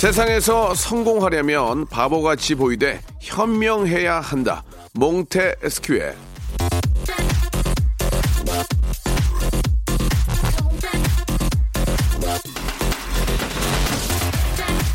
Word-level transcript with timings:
세상에서 0.00 0.72
성공하려면 0.72 1.84
바보같이 1.84 2.54
보이되 2.54 3.02
현명해야 3.20 4.20
한다. 4.20 4.64
몽테 4.94 5.56
에스큐에 5.62 6.14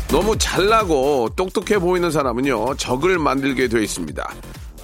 너무 0.08 0.36
잘나고 0.36 1.28
똑똑해 1.36 1.78
보이는 1.78 2.10
사람은요 2.10 2.74
적을 2.74 3.20
만들게 3.20 3.68
되어 3.68 3.80
있습니다. 3.80 4.34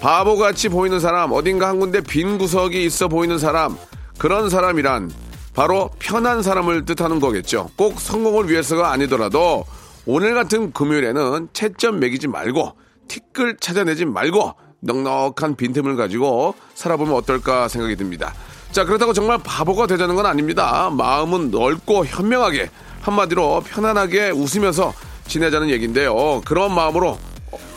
바보같이 0.00 0.68
보이는 0.68 1.00
사람 1.00 1.32
어딘가 1.32 1.66
한 1.66 1.80
군데 1.80 2.00
빈 2.00 2.38
구석이 2.38 2.84
있어 2.84 3.08
보이는 3.08 3.38
사람 3.38 3.76
그런 4.18 4.50
사람이란 4.50 5.10
바로 5.52 5.90
편한 5.98 6.44
사람을 6.44 6.84
뜻하는 6.84 7.18
거겠죠. 7.18 7.70
꼭 7.74 7.98
성공을 7.98 8.48
위해서가 8.48 8.92
아니더라도 8.92 9.64
오늘 10.06 10.34
같은 10.34 10.72
금요일에는 10.72 11.48
채점 11.52 12.00
매기지 12.00 12.28
말고 12.28 12.76
티끌 13.08 13.56
찾아내지 13.58 14.04
말고 14.04 14.54
넉넉한 14.80 15.56
빈틈을 15.56 15.96
가지고 15.96 16.54
살아보면 16.74 17.14
어떨까 17.14 17.68
생각이 17.68 17.96
듭니다. 17.96 18.34
자 18.72 18.84
그렇다고 18.84 19.12
정말 19.12 19.38
바보가 19.42 19.86
되자는 19.86 20.14
건 20.16 20.26
아닙니다. 20.26 20.90
마음은 20.90 21.50
넓고 21.50 22.06
현명하게 22.06 22.70
한마디로 23.00 23.62
편안하게 23.66 24.30
웃으면서 24.30 24.92
지내자는 25.26 25.70
얘기인데요. 25.70 26.40
그런 26.44 26.74
마음으로 26.74 27.18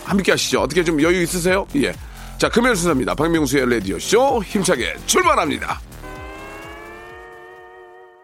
함께 0.04 0.32
하시죠. 0.32 0.62
어떻게 0.62 0.84
좀 0.84 1.02
여유 1.02 1.22
있으세요? 1.22 1.68
예. 1.76 1.94
자, 2.38 2.50
금요일 2.50 2.76
순서입니다. 2.76 3.16
박명수의 3.16 3.70
라디오쇼 3.70 4.44
힘차게 4.44 4.96
출발합니다. 5.06 5.80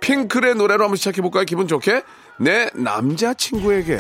핑클의 0.02 0.56
노래로 0.56 0.84
한번 0.84 0.98
시작해볼까요? 0.98 1.46
기분 1.46 1.68
좋게? 1.68 2.04
내 2.38 2.70
남자친구에게. 2.74 4.00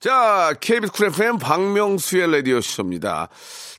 자, 0.00 0.54
KBS 0.60 0.92
Cool 0.92 1.06
FM 1.08 1.38
박명수의 1.38 2.30
라디오 2.30 2.60
쇼입니다. 2.60 3.28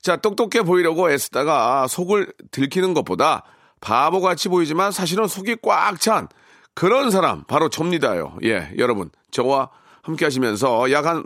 자, 0.02 0.16
똑똑해 0.16 0.62
보이려고 0.64 1.10
애쓰다가 1.10 1.86
속을 1.88 2.32
들키는 2.50 2.92
것보다 2.92 3.42
바보같이 3.80 4.50
보이지만 4.50 4.92
사실은 4.92 5.26
속이 5.26 5.56
꽉 5.62 5.98
찬 5.98 6.28
그런 6.74 7.10
사람 7.10 7.44
바로 7.44 7.68
접니다요. 7.70 8.36
예, 8.44 8.70
여러분. 8.76 9.10
저와 9.30 9.70
함께 10.02 10.24
하시면서 10.26 10.90
약 10.92 11.06
한 11.06 11.24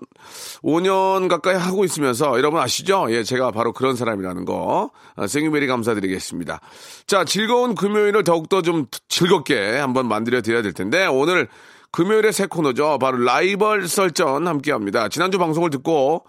5년 0.62 1.28
가까이 1.28 1.56
하고 1.56 1.84
있으면서 1.84 2.36
여러분 2.38 2.60
아시죠? 2.60 3.06
예, 3.10 3.24
제가 3.24 3.50
바로 3.50 3.72
그런 3.72 3.96
사람이라는 3.96 4.44
거. 4.44 4.90
아, 5.16 5.26
thank 5.26 5.43
you 5.43 5.53
very 5.53 5.66
감사드리겠습니다. 5.66 6.60
자, 7.08 7.24
즐거운 7.24 7.74
금요일을 7.74 8.22
더욱더 8.22 8.62
좀 8.62 8.86
즐겁게 9.08 9.76
한번 9.78 10.06
만들어 10.06 10.40
드려야 10.40 10.62
될 10.62 10.72
텐데 10.72 11.06
오늘 11.06 11.48
금요일의 11.94 12.32
새 12.32 12.46
코너죠. 12.46 12.98
바로 12.98 13.18
라이벌 13.18 13.86
설전 13.86 14.48
함께 14.48 14.72
합니다. 14.72 15.08
지난주 15.08 15.38
방송을 15.38 15.70
듣고 15.70 16.24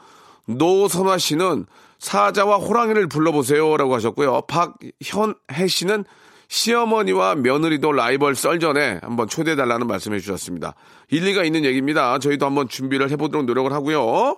노선화 0.45 1.17
씨는 1.17 1.65
사자와 1.97 2.57
호랑이를 2.57 3.07
불러보세요 3.07 3.75
라고 3.75 3.95
하셨고요. 3.95 4.43
박현혜 4.43 5.67
씨는 5.67 6.05
시어머니와 6.49 7.33
며느리도 7.33 7.93
라이벌 7.93 8.35
썰전에 8.35 8.99
한번 9.01 9.27
초대해달라는 9.27 9.87
말씀해 9.87 10.19
주셨습니다. 10.19 10.75
일리가 11.09 11.43
있는 11.43 11.65
얘기입니다. 11.65 12.19
저희도 12.19 12.45
한번 12.45 12.69
준비를 12.69 13.09
해보도록 13.09 13.47
노력을 13.47 13.73
하고요. 13.73 14.37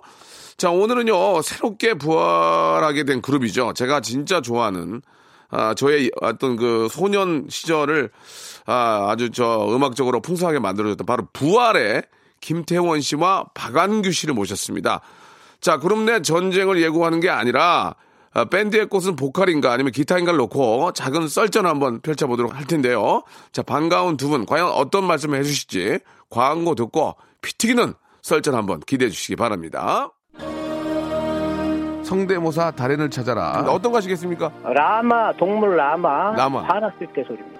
자, 0.56 0.70
오늘은요, 0.70 1.42
새롭게 1.42 1.92
부활하게 1.92 3.04
된 3.04 3.20
그룹이죠. 3.20 3.74
제가 3.74 4.00
진짜 4.00 4.40
좋아하는, 4.40 5.02
아, 5.50 5.74
저의 5.74 6.10
어떤 6.20 6.56
그 6.56 6.88
소년 6.90 7.46
시절을 7.48 8.10
아, 8.66 9.06
아주 9.10 9.30
저 9.30 9.66
음악적으로 9.70 10.20
풍성하게 10.20 10.58
만들어줬던 10.58 11.06
바로 11.06 11.26
부활의 11.32 12.02
김태원 12.40 13.00
씨와 13.00 13.46
박완규 13.54 14.12
씨를 14.12 14.34
모셨습니다. 14.34 15.00
자, 15.60 15.78
그룹 15.78 16.00
내 16.00 16.22
전쟁을 16.22 16.80
예고하는 16.82 17.20
게 17.20 17.30
아니라 17.30 17.94
아, 18.34 18.44
밴드의 18.44 18.86
꽃은 18.86 19.16
보컬인가 19.16 19.72
아니면 19.72 19.90
기타인가를 19.92 20.36
놓고 20.38 20.92
작은 20.92 21.28
썰전 21.28 21.66
한번 21.66 22.00
펼쳐보도록 22.00 22.54
할 22.54 22.66
텐데요. 22.66 23.22
자, 23.52 23.62
반가운 23.62 24.16
두 24.16 24.28
분 24.28 24.44
과연 24.44 24.68
어떤 24.68 25.04
말씀을 25.04 25.38
해주실지 25.38 25.98
광고 26.28 26.74
듣고 26.74 27.16
피 27.40 27.56
튀기는 27.56 27.94
썰전 28.22 28.54
한번 28.54 28.80
기대해 28.80 29.10
주시기 29.10 29.36
바랍니다. 29.36 30.10
성대모사 32.08 32.70
달인을 32.70 33.10
찾아라. 33.10 33.64
어떤 33.68 33.92
거 33.92 33.98
하시겠습니까? 33.98 34.50
라마 34.64 35.30
동물 35.34 35.76
라마 35.76 36.34
라마. 36.34 36.62
화났을 36.62 37.06
때 37.14 37.22
소리입니다. 37.22 37.58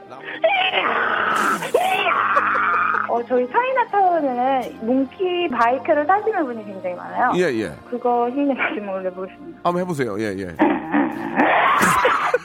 어, 3.11 3.23
저희 3.27 3.47
차이나타운에는 3.51 4.87
몽키 4.87 5.49
바이크를 5.51 6.07
타시는 6.07 6.45
분이 6.47 6.65
굉장히 6.65 6.95
많아요. 6.97 7.33
예, 7.37 7.43
예. 7.61 7.73
그거 7.91 8.29
힘내 8.31 8.55
가지고 8.55 8.93
올려보겠습니다. 8.93 9.61
한번 9.65 9.83
해보세요. 9.83 10.19
예, 10.19 10.35
예. 10.39 10.57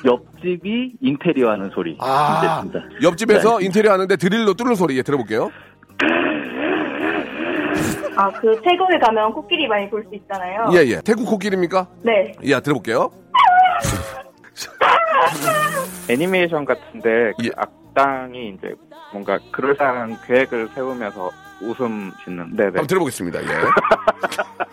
옆집이 0.05 0.93
인테리어 0.99 1.51
하는 1.51 1.69
소리. 1.69 1.97
아, 2.01 2.41
됐습니다. 2.41 2.79
옆집에서 3.01 3.59
네. 3.59 3.65
인테리어 3.65 3.93
하는데 3.93 4.13
드릴로 4.17 4.53
뚫는 4.55 4.75
소리. 4.75 4.97
예, 4.97 5.01
들어볼게요. 5.03 5.49
아, 8.15 8.29
그 8.31 8.59
태국에 8.61 8.97
가면 8.99 9.33
코끼리 9.33 9.67
많이 9.67 9.89
볼 9.89 10.03
수 10.09 10.15
있잖아요. 10.15 10.65
예, 10.73 10.79
예. 10.87 11.01
태국 11.01 11.25
코끼리입니까? 11.25 11.87
네. 12.03 12.33
예, 12.43 12.59
들어볼게요. 12.59 13.09
애니메이션 16.09 16.65
같은데 16.65 17.31
그 17.39 17.45
예. 17.45 17.49
악당이 17.55 18.49
이제 18.57 18.75
뭔가 19.11 19.39
그럴싸한 19.51 20.17
계획을 20.25 20.69
세우면서 20.75 21.31
웃음 21.61 22.11
짓는 22.23 22.49
네 22.55 22.63
네 22.65 22.67
한번 22.67 22.87
들어보겠습니다. 22.87 23.41
예. 23.41 23.47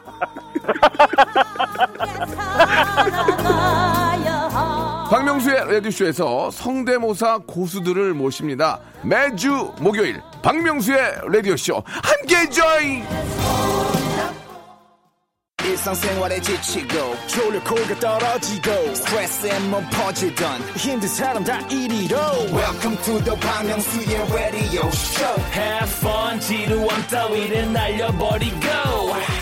박명수의 5.41 5.73
라디오쇼에서 5.73 6.51
성대모사 6.51 7.39
고수들을 7.47 8.15
모십니다. 8.15 8.79
매주 9.03 9.73
목요일 9.81 10.21
박명수의 10.43 10.99
라디오쇼 11.33 11.83
함께 11.87 12.49
join! 12.51 13.05
지치고, 16.41 17.15
떨어지고, 18.01 18.95
퍼지던, 19.91 20.61
welcome 22.53 22.97
to 23.05 23.23
the 23.23 23.37
Bang 23.41 23.71
radio 24.33 24.89
show 24.89 25.41
Have 25.53 25.91
fun 26.01 26.41
지루함 26.41 27.07
따위를 27.09 27.73
날려버리고 27.73 28.67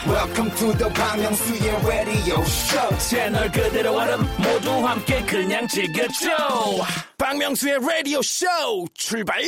welcome 0.08 0.50
to 0.52 0.72
the 0.78 0.88
Myung-soo's 0.88 1.86
radio 1.86 2.42
show 2.44 2.98
채널 2.98 3.50
그대로 3.52 3.94
얼음 3.94 4.20
모두 4.38 4.70
함께 4.86 5.22
그냥 5.22 5.68
즐겨줘 5.68 6.28
박명수의 7.18 7.78
라디오 7.80 8.22
쇼 8.22 8.46
출발 8.94 9.42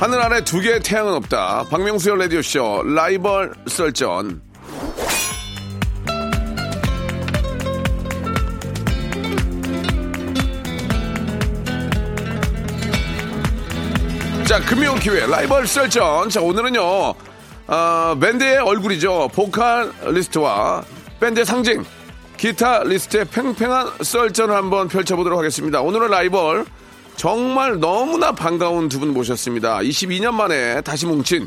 하늘 0.00 0.18
아래 0.22 0.42
두 0.42 0.60
개의 0.60 0.80
태양은 0.80 1.12
없다. 1.12 1.66
박명수의 1.68 2.16
라디오쇼 2.20 2.84
라이벌 2.84 3.52
썰전. 3.66 4.40
자, 14.46 14.60
금요 14.60 14.94
기획 14.94 15.26
라이벌 15.26 15.66
썰전. 15.66 16.30
자, 16.30 16.40
오늘은요. 16.40 16.80
어, 16.80 18.18
밴드의 18.18 18.56
얼굴이죠. 18.56 19.28
보컬리스트와 19.34 20.82
밴드의 21.20 21.44
상징 21.44 21.84
기타리스트의 22.38 23.26
팽팽한 23.26 24.02
썰전을 24.02 24.54
한번 24.54 24.88
펼쳐보도록 24.88 25.38
하겠습니다. 25.38 25.82
오늘은 25.82 26.08
라이벌 26.08 26.64
정말 27.20 27.78
너무나 27.78 28.32
반가운 28.32 28.88
두 28.88 28.98
분 28.98 29.12
모셨습니다. 29.12 29.80
22년 29.80 30.32
만에 30.32 30.80
다시 30.80 31.04
뭉친 31.04 31.46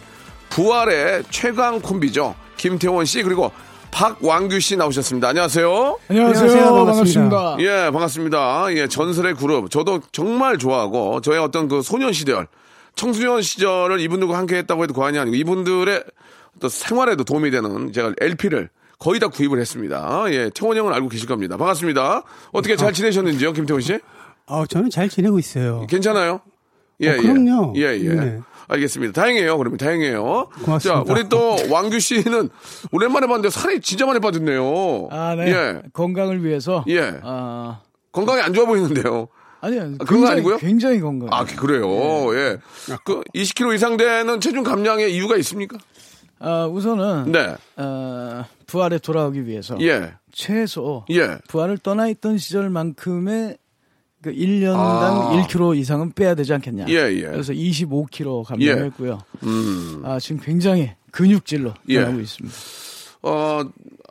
부활의 0.52 1.24
최강 1.32 1.82
콤비죠. 1.82 2.36
김태원 2.58 3.06
씨 3.06 3.24
그리고 3.24 3.52
박왕규 3.90 4.60
씨 4.60 4.78
나오셨습니다. 4.78 5.30
안녕하세요. 5.30 5.98
안녕하세요. 6.10 6.52
안녕하세요. 6.52 6.86
반갑습니다. 6.86 7.56
예, 7.62 7.90
반갑습니다. 7.92 8.66
예, 8.76 8.88
전설의 8.88 9.34
그룹. 9.34 9.72
저도 9.72 10.02
정말 10.12 10.60
좋아하고, 10.60 11.22
저의 11.22 11.40
어떤 11.40 11.68
그 11.68 11.82
소년 11.82 12.14
시절, 12.14 12.48
청소년 12.96 13.42
시절을 13.42 14.00
이분들과 14.00 14.38
함께 14.38 14.58
했다고 14.58 14.84
해도 14.84 14.94
과언이 14.94 15.18
아니고, 15.18 15.36
이분들의 15.36 16.04
어떤 16.56 16.70
생활에도 16.70 17.24
도움이 17.24 17.50
되는 17.50 17.92
제가 17.92 18.14
LP를 18.22 18.70
거의 19.00 19.20
다 19.20 19.28
구입을 19.28 19.60
했습니다. 19.60 20.26
예, 20.30 20.52
태원 20.54 20.78
형은 20.78 20.94
알고 20.94 21.10
계실 21.10 21.28
겁니다. 21.28 21.58
반갑습니다. 21.58 22.22
어떻게 22.52 22.76
잘 22.76 22.94
지내셨는지요, 22.94 23.54
김태원 23.54 23.82
씨? 23.82 23.98
어, 24.48 24.66
저는 24.66 24.90
잘 24.90 25.10
지내고 25.10 25.40
있어요. 25.40 25.86
괜찮아요? 25.88 26.42
예, 27.02 27.12
어, 27.12 27.18
그럼요. 27.18 27.74
예, 27.78 27.82
예. 27.82 28.04
예. 28.04 28.14
네. 28.14 28.40
알겠습니다. 28.68 29.14
다행이에요. 29.14 29.58
그러면 29.58 29.78
다행이에요. 29.78 30.50
고맙습니다. 30.64 31.04
자, 31.04 31.12
우리 31.12 31.28
또 31.30 31.58
왕규 31.70 32.00
씨는 32.00 32.50
오랜만에 32.92 33.28
봤는데 33.28 33.50
살이 33.50 33.82
진짜 33.82 34.06
많이 34.06 34.20
빠졌네요. 34.20 35.10
아, 35.12 35.36
네. 35.36 35.52
예. 35.52 35.82
건강을 35.92 36.44
위해서. 36.46 36.84
예. 36.88 37.20
아, 37.24 37.82
건강이 38.12 38.42
안 38.42 38.54
좋아 38.54 38.66
보이는데요. 38.66 39.28
아니요. 39.62 39.92
그건 40.00 40.08
굉장히, 40.08 40.32
아니고요? 40.32 40.58
굉장히 40.58 41.00
건강. 41.00 41.30
아, 41.32 41.46
그래요. 41.46 41.86
예. 42.36 42.58
그 43.06 43.22
20kg 43.36 43.76
이상 43.76 43.98
되는 43.98 44.40
체중 44.42 44.64
감량의 44.64 45.14
이유가 45.14 45.38
있습니까? 45.38 45.78
아, 46.40 46.66
우선은. 46.66 47.32
네. 47.32 47.56
어, 47.78 48.46
부활에 48.68 48.98
돌아오기 48.98 49.46
위해서. 49.48 49.78
예. 49.82 50.14
최소. 50.32 51.06
예. 51.12 51.38
부활을 51.48 51.78
떠나 51.78 52.08
있던 52.10 52.38
시절만큼의 52.38 53.58
그 54.24 54.32
1년당 54.32 54.76
아. 54.76 55.46
1kg 55.48 55.78
이상은 55.78 56.14
빼야 56.14 56.34
되지 56.34 56.54
않겠냐. 56.54 56.86
예, 56.88 57.12
예. 57.12 57.22
그래서 57.24 57.52
25kg 57.52 58.44
감량했고요. 58.46 59.20
음. 59.44 60.02
아, 60.06 60.18
지금 60.20 60.40
굉장히 60.42 60.92
근육질로 61.12 61.74
예. 61.90 62.00
변하고 62.00 62.22
있습니다. 62.22 62.58
어, 63.24 63.62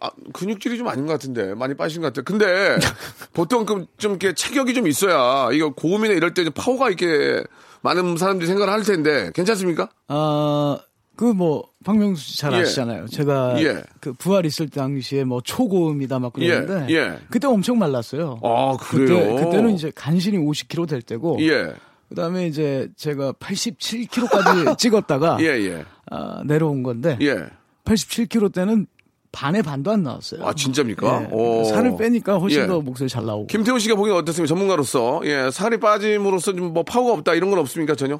아, 0.01 0.11
근육질이 0.33 0.77
좀 0.77 0.89
아닌 0.89 1.07
것 1.07 1.13
같은데. 1.13 1.55
많이 1.55 1.75
빠진 1.75 2.03
것 2.03 2.09
같아요. 2.09 2.25
근데 2.25 2.77
보통 3.33 3.65
그좀 3.65 4.13
이렇게 4.13 4.35
체격이 4.35 4.75
좀 4.75 4.87
있어야 4.87 5.51
이거 5.53 5.73
고음이나 5.73 6.15
이럴 6.15 6.35
때좀 6.35 6.53
파워가 6.55 6.91
있게 6.91 7.43
많은 7.81 8.17
사람들이 8.17 8.47
생각을 8.47 8.73
할 8.73 8.83
텐데 8.83 9.31
괜찮습니까? 9.35 9.89
아, 10.09 10.79
그뭐 11.23 11.69
박명수 11.85 12.21
씨잘 12.33 12.53
예. 12.53 12.57
아시잖아요. 12.57 13.07
제가 13.07 13.55
예. 13.63 13.81
그 14.01 14.13
부활 14.13 14.45
있을 14.45 14.69
당시에 14.69 15.23
뭐 15.23 15.41
초고음이다 15.41 16.19
막 16.19 16.33
그랬는데 16.33 16.93
예, 16.93 16.97
예. 16.97 17.19
그때 17.31 17.47
엄청 17.47 17.79
말랐어요. 17.79 18.41
아, 18.43 18.77
그래요? 18.81 19.37
그때 19.37 19.45
그때 19.45 19.63
는 19.63 19.71
이제 19.71 19.93
간신히 19.95 20.37
50kg 20.39 20.89
될 20.89 21.01
때고 21.01 21.39
예. 21.41 21.75
그다음에 22.09 22.49
이제 22.49 22.89
제가 22.97 23.35
87kg까지 23.35 24.77
찍었다가 24.79 25.37
예, 25.41 25.47
예. 25.47 25.85
아, 26.11 26.43
내려온 26.45 26.83
건데 26.83 27.17
예. 27.21 27.37
87kg 27.85 28.53
때는 28.53 28.87
반의 29.31 29.63
반도 29.63 29.93
안 29.93 30.03
나왔어요. 30.03 30.45
아, 30.45 30.53
진짜입니까? 30.53 31.23
예. 31.23 31.29
오. 31.31 31.63
살을 31.65 31.97
빼니까 31.99 32.39
훨씬 32.39 32.63
예. 32.63 32.67
더 32.67 32.81
목소리 32.81 33.09
잘 33.09 33.25
나오고. 33.25 33.47
김태훈 33.47 33.79
씨가 33.79 33.95
보기엔 33.95 34.17
어떻습니까? 34.17 34.49
전문가로서. 34.49 35.21
예, 35.25 35.51
살이 35.53 35.79
빠짐으로써 35.79 36.53
좀 36.53 36.73
뭐 36.75 36.83
파워가 36.83 37.13
없다 37.15 37.35
이런 37.35 37.49
건 37.51 37.61
없습니까? 37.61 37.95
전혀? 37.95 38.19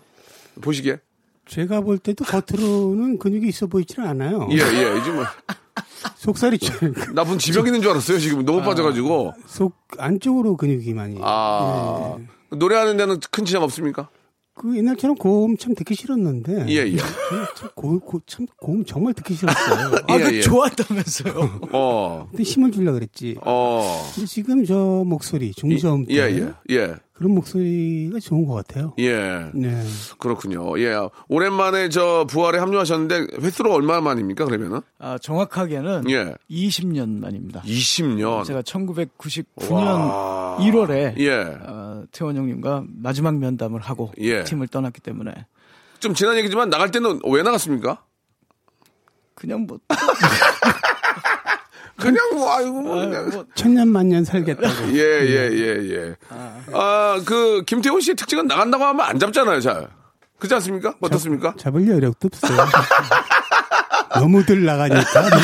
보시기에? 0.61 0.99
제가 1.47 1.81
볼 1.81 1.99
때도 1.99 2.25
겉으로는 2.25 3.19
근육이 3.19 3.49
있어 3.49 3.67
보이지는 3.67 4.09
않아요. 4.09 4.49
예, 4.51 4.57
예. 4.57 4.99
이제 4.99 5.11
뭐 5.11 5.25
속살이 6.17 6.59
좀, 6.59 6.95
나쁜 7.15 7.39
지병 7.39 7.67
있는 7.67 7.83
줄 7.83 7.91
알았어요. 7.91 8.19
지금 8.19 8.45
너무 8.45 8.63
빠져가지고. 8.63 9.33
속 9.47 9.75
안쪽으로 9.99 10.57
근육이 10.57 10.93
많이. 10.95 11.19
아. 11.21 12.17
예. 12.19 12.57
노래하는 12.57 12.97
데는 12.97 13.19
큰 13.31 13.45
지장 13.45 13.63
없습니까? 13.63 14.09
그 14.55 14.77
옛날처럼 14.77 15.17
고음 15.17 15.57
참 15.57 15.75
듣기 15.75 15.95
싫었는데. 15.95 16.67
예, 16.69 16.93
예. 16.93 16.97
참, 17.57 17.71
고, 17.75 17.99
고, 17.99 18.21
참 18.27 18.47
고음 18.59 18.85
정말 18.85 19.15
듣기 19.15 19.35
싫었어요. 19.35 19.97
아, 20.09 20.15
예, 20.15 20.23
그 20.23 20.37
예. 20.37 20.41
좋았다면서요. 20.43 21.61
어. 21.73 22.29
근데 22.31 22.43
힘을 22.43 22.71
주려고 22.71 22.99
그랬지. 22.99 23.37
어. 23.41 24.11
근데 24.15 24.27
지금 24.27 24.65
저 24.67 25.03
목소리, 25.07 25.53
중저음 25.53 26.05
때 26.05 26.15
예, 26.15 26.37
예. 26.37 26.53
예. 26.71 26.95
그런 27.23 27.37
목소리가 27.37 28.19
좋은 28.19 28.45
것 28.45 28.55
같아요. 28.55 28.95
예. 28.99 29.49
네. 29.55 29.81
그렇군요. 30.19 30.77
예. 30.81 30.93
오랜만에 31.29 31.89
저 31.89 32.27
부활에 32.29 32.59
합류하셨는데 32.59 33.37
횟수로 33.41 33.73
얼마 33.73 34.01
만입니까? 34.01 34.45
그러면은? 34.45 34.81
아, 34.99 35.19
정확하게는 35.19 36.11
예. 36.11 36.35
20년 36.51 37.21
만입니다. 37.21 37.63
20년. 37.63 38.45
제가 38.45 38.63
1999년 38.63 39.71
와. 39.71 40.57
1월에 40.59 41.17
예. 41.19 41.33
어, 41.33 42.03
태원 42.11 42.37
형님과 42.37 42.87
마지막 42.89 43.37
면담을 43.37 43.81
하고 43.81 44.11
예. 44.19 44.43
팀을 44.43 44.67
떠났기 44.67 45.01
때문에 45.01 45.33
좀 46.01 46.15
지난 46.15 46.37
얘기지만 46.39 46.71
나갈 46.71 46.91
때는 46.91 47.21
왜 47.25 47.45
나갔습니까? 47.45 48.03
그냥 49.37 49.69
뭐, 49.69 49.79
그냥 52.03 52.31
뭐 52.35 52.53
아이고 52.53 52.81
뭐 52.83 53.01
아, 53.01 53.07
그냥. 53.07 53.31
뭐 53.31 53.45
천년 53.55 53.89
만년 53.89 54.25
살겠다고. 54.25 54.93
예, 54.95 54.99
예, 54.99 55.51
예, 55.53 55.95
예. 55.95 56.17
아, 56.73 57.21
그, 57.25 57.63
김태훈 57.67 58.01
씨의 58.01 58.17
특징은 58.17 58.47
나간다고 58.47 58.85
하면 58.85 59.07
안 59.07 59.19
잡잖아요, 59.19 59.61
잘. 59.61 59.89
그렇지 60.39 60.55
않습니까? 60.55 60.95
어떻습니까? 61.01 61.55
잡 61.59 61.75
을 61.77 61.89
여력도 61.89 62.29
없어요. 62.33 62.67
너무들 64.21 64.65
나가니까. 64.65 65.23
네. 65.23 65.37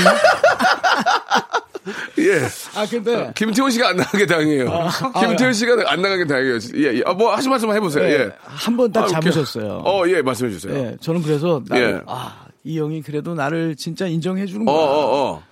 예. 2.18 2.40
아 2.74 2.84
근데 2.90 3.32
김태훈 3.34 3.70
씨가 3.70 3.88
안 3.90 3.96
나가게 3.96 4.26
다행이에요. 4.26 4.70
아, 4.70 5.20
김태훈 5.26 5.52
씨가 5.54 5.84
안 5.86 6.02
나가게 6.02 6.26
다행이에요. 6.26 6.58
예, 6.76 6.98
예. 6.98 7.02
아, 7.06 7.12
뭐, 7.14 7.34
하실 7.34 7.48
말씀 7.50 7.72
해보세요. 7.72 8.04
예. 8.04 8.30
한번딱 8.42 9.04
아. 9.04 9.06
잡으셨어요. 9.06 9.82
어, 9.84 10.02
예, 10.08 10.20
말씀해 10.20 10.50
주세요. 10.50 10.74
예, 10.74 10.96
저는 11.00 11.22
그래서 11.22 11.62
나를 11.66 11.94
예. 11.94 12.00
아, 12.06 12.44
이 12.64 12.78
형이 12.78 13.02
그래도 13.02 13.34
나를 13.34 13.76
진짜 13.76 14.06
인정해 14.06 14.44
주는 14.46 14.68
어, 14.68 14.72
거야. 14.72 14.84
어, 14.84 15.32
어. 15.32 15.42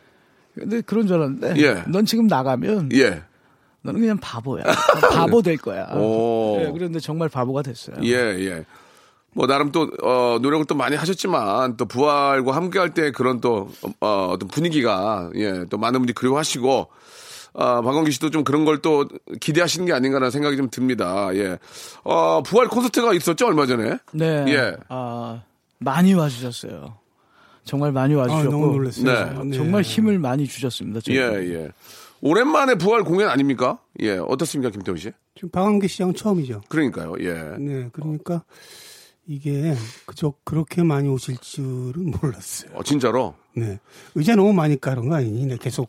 근데 0.58 0.80
그런 0.80 1.06
줄 1.06 1.16
알았는데 1.16 1.54
예. 1.62 1.82
넌 1.86 2.04
지금 2.06 2.26
나가면 2.26 2.90
예. 2.94 3.22
너는 3.82 4.00
그냥 4.00 4.18
바보야. 4.18 4.64
바보 5.12 5.42
될 5.42 5.56
거야. 5.58 5.84
오. 5.94 6.58
예, 6.60 6.70
그런데 6.72 6.98
정말 6.98 7.28
바보가 7.28 7.62
됐어요. 7.62 7.96
예, 8.02 8.10
예. 8.14 8.64
뭐, 9.32 9.46
나름 9.46 9.70
또, 9.70 9.90
어, 10.02 10.38
노력을 10.40 10.64
또 10.64 10.74
많이 10.74 10.96
하셨지만, 10.96 11.76
또 11.76 11.84
부활과 11.84 12.56
함께 12.56 12.78
할 12.78 12.94
때 12.94 13.10
그런 13.10 13.40
또, 13.42 13.68
어, 14.00 14.30
어떤 14.32 14.48
분위기가, 14.48 15.30
예, 15.36 15.66
또 15.68 15.76
많은 15.76 16.00
분들이 16.00 16.14
그리워하시고, 16.14 16.88
아, 17.54 17.82
박원기 17.82 18.10
씨도 18.12 18.30
좀 18.30 18.44
그런 18.44 18.64
걸 18.64 18.78
또 18.80 19.06
기대하시는 19.40 19.84
게 19.86 19.92
아닌가라는 19.92 20.30
생각이 20.30 20.56
좀 20.56 20.70
듭니다. 20.70 21.28
예. 21.34 21.58
어, 22.02 22.42
부활 22.42 22.66
콘서트가 22.68 23.12
있었죠, 23.12 23.46
얼마 23.46 23.66
전에? 23.66 23.98
네. 24.12 24.44
예. 24.48 24.76
아, 24.88 25.42
많이 25.78 26.14
와주셨어요. 26.14 26.96
정말 27.66 27.92
많이 27.92 28.14
아, 28.14 28.18
와주셨고. 28.18 28.50
너무 28.50 28.66
놀랐어요. 28.68 29.04
네. 29.04 29.44
네. 29.44 29.56
정말 29.56 29.82
힘을 29.82 30.18
많이 30.18 30.46
주셨습니다. 30.46 31.00
예, 31.08 31.14
저희한테. 31.14 31.54
예. 31.54 31.68
오랜만에 32.22 32.76
부활 32.76 33.04
공연 33.04 33.28
아닙니까? 33.28 33.78
예, 34.00 34.16
어떻습니까, 34.16 34.70
김태훈 34.70 34.96
씨? 34.96 35.12
지금 35.34 35.50
박완기 35.50 35.86
씨랑 35.86 36.14
처음이죠. 36.14 36.62
그러니까요, 36.68 37.14
예. 37.20 37.34
네, 37.58 37.88
그러니까 37.92 38.42
이게 39.28 39.74
그저 40.06 40.32
그렇게 40.44 40.82
많이 40.82 41.08
오실 41.08 41.36
줄은 41.38 42.12
몰랐어요. 42.20 42.70
어, 42.74 42.82
진짜로? 42.82 43.34
네, 43.54 43.80
의자 44.14 44.36
너무 44.36 44.52
많이 44.52 44.80
깔은 44.80 45.08
거 45.08 45.16
아니니? 45.16 45.46
네, 45.46 45.56
계속 45.60 45.88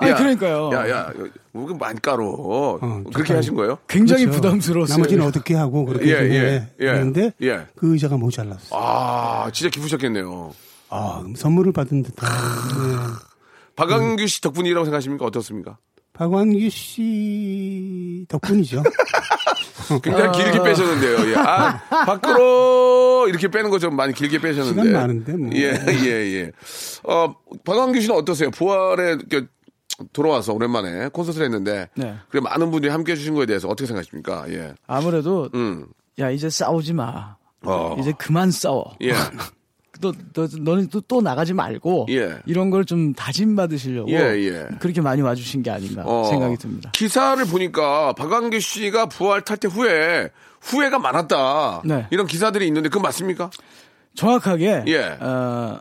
아니, 0.00 0.14
그러니까요. 0.14 0.70
야, 0.74 0.90
야, 0.90 1.12
뭐 1.52 1.72
많이 1.74 2.00
깔어. 2.02 2.24
어, 2.26 2.78
그렇게. 3.12 3.34
하신 3.34 3.54
거예요? 3.54 3.78
굉장히 3.88 4.24
그렇죠. 4.24 4.40
부담스러웠어요. 4.42 4.96
나머지는 4.98 5.26
어떻게 5.26 5.54
하고 5.54 5.84
그렇게 5.86 6.06
예, 6.08 6.16
좀 6.18 6.30
예, 6.32 6.40
해. 6.40 6.68
예. 6.80 6.84
그런데 6.86 7.32
예. 7.42 7.66
그 7.76 7.92
의자가 7.94 8.16
모자랐어요. 8.16 8.78
아, 8.78 9.50
진짜 9.52 9.70
기쁘셨겠네요. 9.70 10.52
아, 10.90 11.24
선물을 11.36 11.72
받은 11.72 12.02
듯한. 12.02 12.28
네. 12.28 12.96
박광규 13.76 14.26
씨 14.26 14.40
덕분이라고 14.42 14.84
생각하십니까? 14.84 15.24
어떻습니까? 15.24 15.78
박완규 16.12 16.68
씨 16.70 18.24
덕분이죠. 18.28 18.82
굉장히 20.02 20.38
길게 20.44 20.62
빼셨는데요. 20.62 21.30
예. 21.30 21.34
아, 21.36 21.80
밖으로 22.06 23.26
이렇게 23.28 23.48
빼는 23.48 23.70
거 23.70 23.78
좀 23.78 23.96
많이 23.96 24.12
길게 24.12 24.38
빼셨는데. 24.40 24.82
시간 24.82 24.92
많은데, 24.92 25.32
뭐. 25.36 25.50
예, 25.54 25.72
예, 25.88 26.06
예. 26.06 26.52
어, 27.04 27.34
박광규 27.64 28.00
씨는 28.00 28.14
어떠세요? 28.16 28.50
부활에 28.50 29.16
돌아와서 30.12 30.52
오랜만에 30.52 31.08
콘서트를 31.08 31.46
했는데. 31.46 31.88
네. 31.94 32.16
그래 32.28 32.40
많은 32.42 32.70
분들이 32.70 32.90
함께 32.92 33.12
해주신 33.12 33.34
거에 33.34 33.46
대해서 33.46 33.68
어떻게 33.68 33.86
생각하십니까? 33.86 34.44
예. 34.50 34.74
아무래도 34.86 35.48
음. 35.54 35.86
야 36.18 36.30
이제 36.30 36.48
싸우지 36.50 36.92
마. 36.94 37.36
어. 37.64 37.96
이제 37.98 38.12
그만 38.18 38.50
싸워. 38.50 38.96
예. 39.02 39.12
또, 40.00 40.12
너, 40.32 40.48
너는 40.60 40.88
또, 40.88 41.00
또 41.02 41.20
나가지 41.20 41.52
말고 41.54 42.06
예. 42.10 42.38
이런 42.46 42.70
걸 42.70 42.84
좀 42.84 43.12
다짐 43.12 43.54
받으시려고 43.56 44.10
예, 44.10 44.16
예. 44.16 44.66
그렇게 44.80 45.00
많이 45.00 45.20
와주신 45.22 45.62
게 45.62 45.70
아닌가 45.70 46.02
어, 46.04 46.24
생각이 46.24 46.56
듭니다. 46.56 46.90
기사를 46.94 47.44
보니까 47.46 48.12
박광규 48.14 48.58
씨가 48.58 49.06
부활 49.06 49.42
탈퇴 49.42 49.68
후에 49.68 50.30
후회가 50.60 50.98
많았다. 50.98 51.82
네. 51.84 52.06
이런 52.10 52.26
기사들이 52.26 52.66
있는데 52.66 52.88
그건 52.88 53.02
맞습니까? 53.02 53.50
정확하게 54.14 54.84
예. 54.88 55.16
어, 55.20 55.78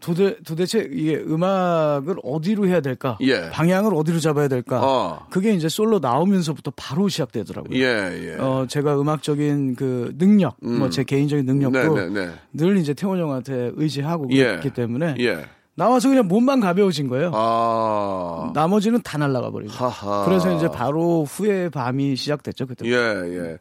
도대, 0.00 0.36
도대체 0.44 0.88
이게 0.90 1.16
음악을 1.16 2.16
어디로 2.22 2.66
해야 2.66 2.80
될까? 2.80 3.18
예. 3.20 3.50
방향을 3.50 3.94
어디로 3.94 4.18
잡아야 4.18 4.48
될까? 4.48 4.80
어. 4.82 5.26
그게 5.30 5.52
이제 5.52 5.68
솔로 5.68 5.98
나오면서부터 5.98 6.72
바로 6.74 7.08
시작되더라고요. 7.08 7.78
예, 7.78 7.84
예. 7.84 8.36
어, 8.38 8.66
제가 8.68 9.00
음악적인 9.00 9.76
그 9.76 10.14
능력, 10.18 10.56
뭐제 10.60 11.04
개인적인 11.04 11.44
능력도 11.44 11.94
네, 11.94 12.08
네, 12.08 12.26
네. 12.26 12.32
늘 12.52 12.78
이제 12.78 12.94
태원 12.94 13.18
형한테 13.20 13.72
의지하고 13.74 14.28
예. 14.30 14.44
그렇기 14.44 14.70
때문에 14.70 15.16
예. 15.20 15.44
나와서 15.74 16.08
그냥 16.08 16.26
몸만 16.28 16.60
가벼워진 16.60 17.08
거예요. 17.08 17.30
아. 17.34 18.50
나머지는 18.54 19.00
다 19.02 19.18
날아가 19.18 19.50
버리고. 19.50 19.72
하하. 19.72 20.24
그래서 20.24 20.54
이제 20.54 20.68
바로 20.68 21.24
후회의 21.24 21.70
밤이 21.70 22.16
시작됐죠 22.16 22.66
그때. 22.66 22.86
예, 22.86 22.94
예. 22.94 23.58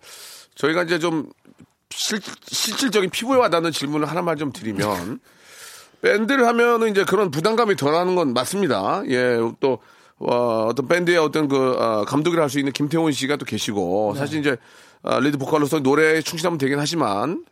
저희가 0.56 0.84
이제 0.84 1.00
좀 1.00 1.30
실, 1.90 2.20
실질적인 2.48 3.10
피부에 3.10 3.38
와닿는 3.38 3.72
질문을 3.72 4.08
하나만 4.08 4.38
좀 4.38 4.52
드리면 4.52 5.20
밴드를 6.02 6.46
하면은 6.48 6.90
이제 6.92 7.04
그런 7.04 7.32
부담감이 7.32 7.76
덜하는 7.76 8.16
건 8.16 8.34
맞습니다. 8.34 9.04
예, 9.10 9.38
또 9.60 9.80
어, 10.18 10.68
어떤 10.70 10.88
밴드의 10.88 11.18
어떤 11.18 11.48
그 11.48 11.76
어, 11.80 12.04
감독을 12.06 12.40
할 12.42 12.50
수 12.50 12.60
있는 12.60 12.72
김태훈 12.74 13.12
씨가 13.12 13.36
또 13.38 13.46
계시고 13.46 14.16
사실 14.18 14.40
이제 14.40 14.58
어, 15.02 15.20
리드 15.20 15.38
보컬로서 15.38 15.80
노래에 15.80 16.22
충실하면 16.22 16.58
되긴 16.58 16.80
하지만 16.80 17.44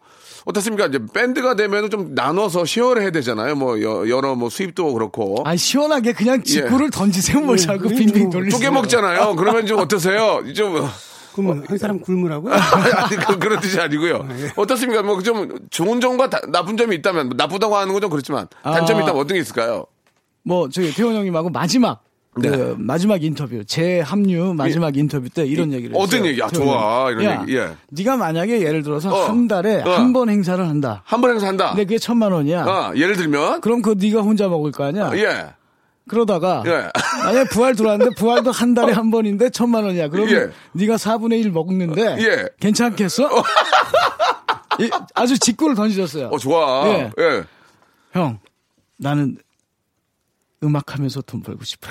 어떻습니까? 0.46 0.86
이제 0.88 1.00
밴드가 1.14 1.56
되면은 1.56 1.90
좀 1.90 2.14
나눠서 2.16 2.66
쉐어를 2.66 3.02
해야 3.02 3.12
되잖아요. 3.12 3.56
뭐 3.56 3.82
여, 3.82 4.08
여러 4.08 4.34
뭐 4.36 4.50
수입도 4.50 4.94
그렇고 4.94 5.44
아니 5.46 5.58
시원하게 5.58 6.14
그냥 6.14 6.42
직구를 6.44 6.90
던지세요 6.90 7.42
뭘 7.42 7.58
자꾸 7.58 7.90
빙빙 7.90 8.30
돌리세요. 8.30 8.58
쪼개 8.58 8.70
먹잖아요. 8.70 9.36
그러면 9.36 9.66
좀 9.66 9.80
어떠세요? 9.80 10.42
좀 10.56 10.88
그러면 11.46 11.66
한 11.68 11.78
사람 11.78 12.00
굶으라고요? 12.00 12.54
아니, 12.56 13.16
그, 13.18 13.40
그런 13.40 13.60
뜻이 13.60 13.80
아니고요. 13.80 14.28
어떻습니까? 14.56 15.02
뭐, 15.04 15.22
좀, 15.22 15.50
좋은 15.70 16.00
점과 16.02 16.30
다- 16.30 16.40
나쁜 16.52 16.76
점이 16.78 16.96
있다면, 16.98 17.34
나쁘다고 17.36 17.76
하는 17.78 17.94
건 17.94 18.02
좀 18.02 18.10
그렇지만, 18.10 18.48
단점이 18.64 19.00
아. 19.00 19.04
있다면 19.04 19.22
어떤 19.22 19.36
게 19.36 19.40
있을까요? 19.42 19.86
뭐 20.44 20.70
저기 20.70 20.94
태원 20.94 21.16
형님하고 21.16 21.50
마지막 21.50 22.04
그 22.34 22.42
네. 22.42 22.74
마지막 22.78 23.24
인터뷰 23.24 23.66
제 23.66 24.00
합류 24.00 24.54
마지막 24.54 24.96
인터뷰 24.96 25.28
때 25.28 25.44
이런 25.46 25.74
얘기를 25.74 25.96
어떤. 25.98 26.24
얘기? 26.26 26.42
아, 26.42 26.48
태원 26.48 26.68
좋아. 26.68 27.10
이런 27.12 27.24
야, 27.26 27.42
얘기. 27.42 27.58
예. 27.58 27.70
네가 27.90 28.16
만약에 28.16 28.62
예를 28.62 28.84
들어서 28.84 29.10
어. 29.12 29.28
한 29.28 29.48
달에 29.48 29.82
어. 29.82 29.90
한번 29.90 30.30
행사를 30.30 30.64
한다. 30.66 31.02
한 31.04 31.20
번 31.20 31.32
행사 31.32 31.48
한다. 31.48 31.70
근데 31.70 31.84
그게 31.86 31.98
천만 31.98 32.32
원이야. 32.32 32.64
어, 32.66 32.94
예를 32.96 33.16
들면, 33.16 33.62
그럼 33.62 33.82
그거 33.82 33.96
네가 34.00 34.22
혼자 34.22 34.48
먹을 34.48 34.72
거 34.72 34.84
아니야? 34.86 35.12
예. 35.16 35.48
그러다가 36.08 36.64
예. 36.66 36.90
만약에 37.24 37.50
부활 37.50 37.76
들어왔는데 37.76 38.16
부활도 38.18 38.52
한 38.52 38.74
달에 38.74 38.94
한 38.94 39.12
번인데 39.12 39.50
천만 39.50 39.84
원이야. 39.84 40.08
그러면 40.10 40.34
예. 40.34 40.52
네가 40.74 40.96
4분의 40.96 41.40
1 41.42 41.52
먹는데 41.52 42.18
예. 42.20 42.48
괜찮겠어? 42.60 43.30
이- 44.80 44.90
아주 45.16 45.38
직구를 45.40 45.76
던지셨어요. 45.76 46.28
어, 46.28 46.38
좋아. 46.38 46.88
예. 46.88 47.12
예. 47.20 47.44
형, 48.14 48.40
나는 48.98 49.38
음악하면서 50.64 51.22
돈 51.22 51.42
벌고 51.42 51.64
싶어. 51.64 51.90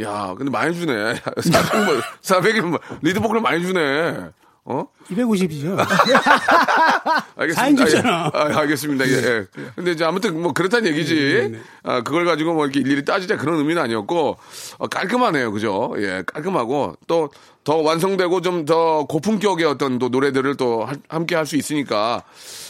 야, 0.00 0.34
근데 0.36 0.50
많이 0.50 0.74
주네. 0.74 1.14
400만, 1.14 2.02
400만, 2.22 2.80
리드보컬 3.02 3.40
많이 3.40 3.64
주네. 3.64 4.28
어? 4.66 4.86
250이죠. 5.10 5.76
알겠습니다. 7.36 7.54
사인 7.54 7.76
줬잖아. 7.76 8.30
예. 8.34 8.38
아, 8.38 8.58
알겠습니다. 8.60 9.06
예, 9.06 9.12
예. 9.12 9.46
근데 9.74 9.92
이제 9.92 10.04
아무튼 10.04 10.40
뭐 10.40 10.52
그렇다는 10.52 10.88
얘기지. 10.90 11.60
아, 11.82 12.02
그걸 12.02 12.24
가지고 12.24 12.54
뭐 12.54 12.64
이렇게 12.64 12.80
일일이 12.80 13.04
따지자 13.04 13.36
그런 13.36 13.56
의미는 13.58 13.82
아니었고, 13.82 14.38
어, 14.78 14.86
깔끔하네요. 14.88 15.52
그죠? 15.52 15.94
예, 15.98 16.22
깔끔하고 16.26 16.96
또 17.06 17.28
더 17.64 17.76
완성되고 17.78 18.42
좀 18.42 18.66
더 18.66 19.04
고품격의 19.06 19.64
어떤 19.64 19.98
또 19.98 20.10
노래들을 20.10 20.54
또 20.56 20.84
할- 20.84 20.96
함께 21.08 21.34
할 21.34 21.46
수 21.46 21.56
있으니까, 21.56 22.22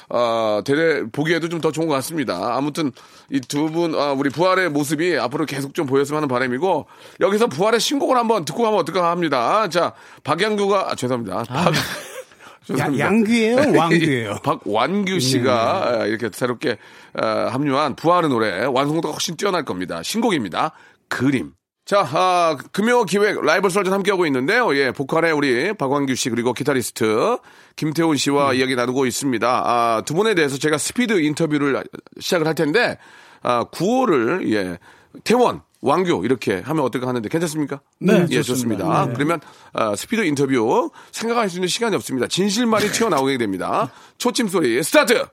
어, 0.08 0.60
대대 0.64 1.02
보기에도 1.10 1.48
좀 1.48 1.60
더 1.60 1.72
좋은 1.72 1.86
것 1.88 1.94
같습니다. 1.94 2.56
아무튼 2.56 2.92
이 3.30 3.40
두 3.40 3.70
분, 3.70 3.94
아, 3.94 4.12
우리 4.12 4.28
부활의 4.30 4.68
모습이 4.70 5.18
앞으로 5.18 5.46
계속 5.46 5.72
좀 5.74 5.86
보였으면 5.86 6.18
하는 6.18 6.28
바람이고, 6.28 6.86
여기서 7.20 7.46
부활의 7.46 7.80
신곡을 7.80 8.16
한번 8.16 8.44
듣고 8.44 8.62
가면 8.62 8.78
어떨까 8.80 9.10
합니다. 9.10 9.68
자, 9.68 9.94
박양규가, 10.24 10.90
아, 10.90 10.94
죄송합니다. 10.94 11.44
박, 11.44 11.72
야. 12.78 12.98
양귀예요? 12.98 13.76
왕귀예요? 13.78 14.36
박완규 14.42 15.20
씨가 15.20 15.88
아, 16.02 16.06
이렇게 16.06 16.30
새롭게 16.32 16.78
아, 17.14 17.48
합류한 17.52 17.94
부활의 17.96 18.30
노래 18.30 18.64
완성도가 18.64 19.12
훨씬 19.12 19.36
뛰어날 19.36 19.64
겁니다. 19.64 20.02
신곡입니다. 20.02 20.72
그림. 21.08 21.52
자, 21.84 22.00
아, 22.00 22.56
금요 22.72 23.04
기획 23.04 23.44
라이벌 23.44 23.70
설전 23.70 23.92
함께하고 23.92 24.24
있는데요. 24.26 24.74
예, 24.74 24.90
보컬의 24.90 25.32
우리 25.32 25.74
박완규 25.74 26.14
씨 26.14 26.30
그리고 26.30 26.54
기타리스트 26.54 27.36
김태훈 27.76 28.16
씨와 28.16 28.54
이야기 28.54 28.74
나누고 28.74 29.04
있습니다. 29.04 29.46
아, 29.46 30.02
두 30.06 30.14
분에 30.14 30.34
대해서 30.34 30.56
제가 30.56 30.78
스피드 30.78 31.20
인터뷰를 31.20 31.84
시작을 32.18 32.46
할 32.46 32.54
텐데 32.54 32.96
아, 33.42 33.64
구호를 33.64 34.50
예, 34.52 34.78
태원 35.24 35.60
왕규 35.82 36.22
이렇게 36.24 36.62
하면 36.64 36.84
어떨까 36.84 37.06
하는데 37.06 37.28
괜찮습니까? 37.28 37.82
네, 37.98 38.26
예, 38.30 38.40
좋습니다. 38.40 38.42
좋습니다. 38.42 39.06
네. 39.06 39.12
그러면 39.12 39.40
아, 39.74 39.94
스피드 39.94 40.22
인터뷰 40.22 40.90
생각할 41.12 41.50
수 41.50 41.58
있는 41.58 41.68
시간이 41.68 41.94
없습니다. 41.96 42.26
진실만이 42.28 42.92
튀어나오게 42.92 43.36
됩니다. 43.36 43.92
초침 44.16 44.48
소리 44.48 44.82
스타트. 44.82 45.26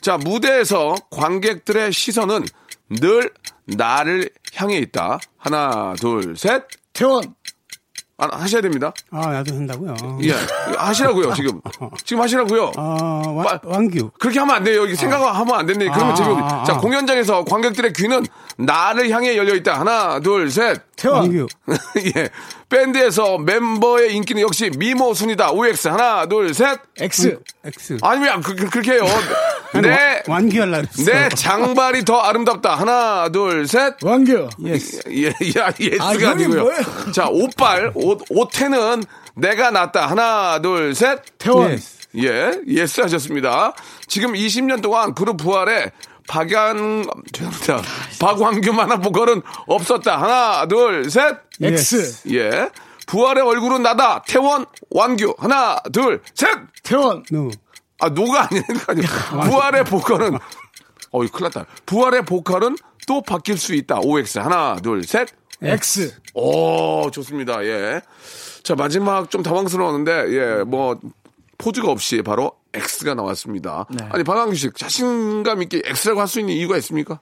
자 0.00 0.18
무대에서 0.18 0.94
관객들의 1.10 1.92
시선은 1.92 2.44
늘 2.90 3.30
나를 3.66 4.30
향해 4.56 4.76
있다. 4.78 5.18
하나, 5.38 5.94
둘, 5.98 6.36
셋. 6.36 6.64
태원 6.92 7.34
아, 8.16 8.28
하셔야 8.36 8.62
됩니다. 8.62 8.92
아, 9.10 9.26
나도 9.32 9.54
한다고요. 9.56 9.96
예, 10.22 10.32
하시라고요. 10.76 11.34
지금 11.34 11.60
지금 12.04 12.22
하시라고요. 12.22 12.70
아, 12.76 13.22
빠- 13.24 13.32
완, 13.32 13.60
완규. 13.64 14.12
그렇게 14.20 14.38
하면 14.38 14.54
안 14.54 14.62
돼요. 14.62 14.84
이게 14.86 14.94
생각하면 14.94 15.54
안 15.56 15.66
된다. 15.66 15.84
그러면 15.92 16.12
아, 16.12 16.14
지금 16.14 16.42
아, 16.42 16.60
아. 16.60 16.64
자 16.64 16.76
공연장에서 16.76 17.44
관객들의 17.44 17.92
귀는 17.94 18.24
나를 18.56 19.10
향해 19.10 19.36
열려 19.36 19.54
있다. 19.56 19.80
하나, 19.80 20.20
둘, 20.20 20.48
셋. 20.50 20.80
태원 20.96 21.20
완규. 21.22 21.46
예. 22.16 22.28
밴드에서 22.68 23.38
멤버의 23.38 24.14
인기는 24.14 24.42
역시 24.42 24.70
미모 24.76 25.14
순이다. 25.14 25.52
OX. 25.52 25.88
하나, 25.88 26.26
둘, 26.26 26.52
셋. 26.54 26.78
X 26.98 27.38
X. 27.64 27.98
아니면 28.02 28.40
그, 28.42 28.54
그, 28.54 28.78
렇게 28.78 28.92
해요. 28.92 29.04
내, 29.80 30.22
완규 30.26 30.60
할라 30.60 30.82
그랬어. 30.82 31.10
내 31.10 31.28
장발이 31.28 32.04
더 32.04 32.18
아름답다. 32.18 32.74
하나, 32.74 33.28
둘, 33.28 33.66
셋. 33.66 33.94
완규 34.02 34.48
yes. 34.64 35.02
예, 35.10 35.28
야, 35.58 35.72
yes가 35.78 36.04
아, 36.04 36.08
아, 36.08 36.14
형이 36.14 36.46
니고요 36.46 36.62
뭐예요? 36.62 36.82
자, 37.12 37.28
옷발, 37.28 37.92
옷, 37.94 38.22
옷태는 38.30 39.04
내가 39.36 39.70
낫다. 39.70 40.06
하나, 40.06 40.60
둘, 40.62 40.94
셋. 40.94 41.20
태원 41.38 41.72
yes. 41.72 41.94
예, 42.16 42.52
yes 42.68 43.00
하셨습니다. 43.00 43.74
지금 44.06 44.34
20년 44.34 44.82
동안 44.82 45.14
그룹 45.14 45.36
부활에 45.38 45.90
박완, 46.26 47.04
죄송합니다. 47.32 47.82
박완규만 48.20 48.90
한 48.90 49.00
보컬은 49.00 49.42
없었다. 49.66 50.20
하나, 50.20 50.66
둘, 50.66 51.10
셋. 51.10 51.36
X 51.62 52.28
예. 52.34 52.70
부활의 53.06 53.42
얼굴은 53.44 53.82
나다. 53.82 54.22
태원, 54.26 54.66
완규. 54.90 55.34
하나, 55.38 55.78
둘, 55.92 56.22
셋. 56.34 56.48
태원 56.82 57.22
no. 57.30 57.50
아, 58.00 58.08
no가 58.08 58.48
아니니까요. 58.50 59.50
부활의 59.50 59.84
보컬은, 59.84 60.38
어이, 61.12 61.28
큰일 61.28 61.44
났다. 61.44 61.66
부활의 61.86 62.24
보컬은 62.24 62.76
또 63.06 63.20
바뀔 63.22 63.58
수 63.58 63.74
있다. 63.74 64.00
OX. 64.00 64.38
하나, 64.38 64.76
둘, 64.76 65.04
셋. 65.04 65.28
X 65.62 66.20
오, 66.34 67.10
좋습니다. 67.10 67.64
예. 67.64 68.00
자, 68.62 68.74
마지막 68.74 69.30
좀 69.30 69.42
당황스러웠는데, 69.42 70.32
예, 70.32 70.64
뭐, 70.64 70.98
포즈가 71.58 71.90
없이 71.90 72.22
바로 72.22 72.52
X가 72.74 73.14
나왔습니다. 73.14 73.86
네. 73.90 74.04
아니, 74.10 74.24
박완규 74.24 74.54
씨, 74.54 74.70
자신감 74.74 75.62
있게 75.62 75.82
X라고 75.84 76.20
할 76.20 76.26
수 76.28 76.40
있는 76.40 76.54
이유가 76.54 76.76
있습니까? 76.78 77.20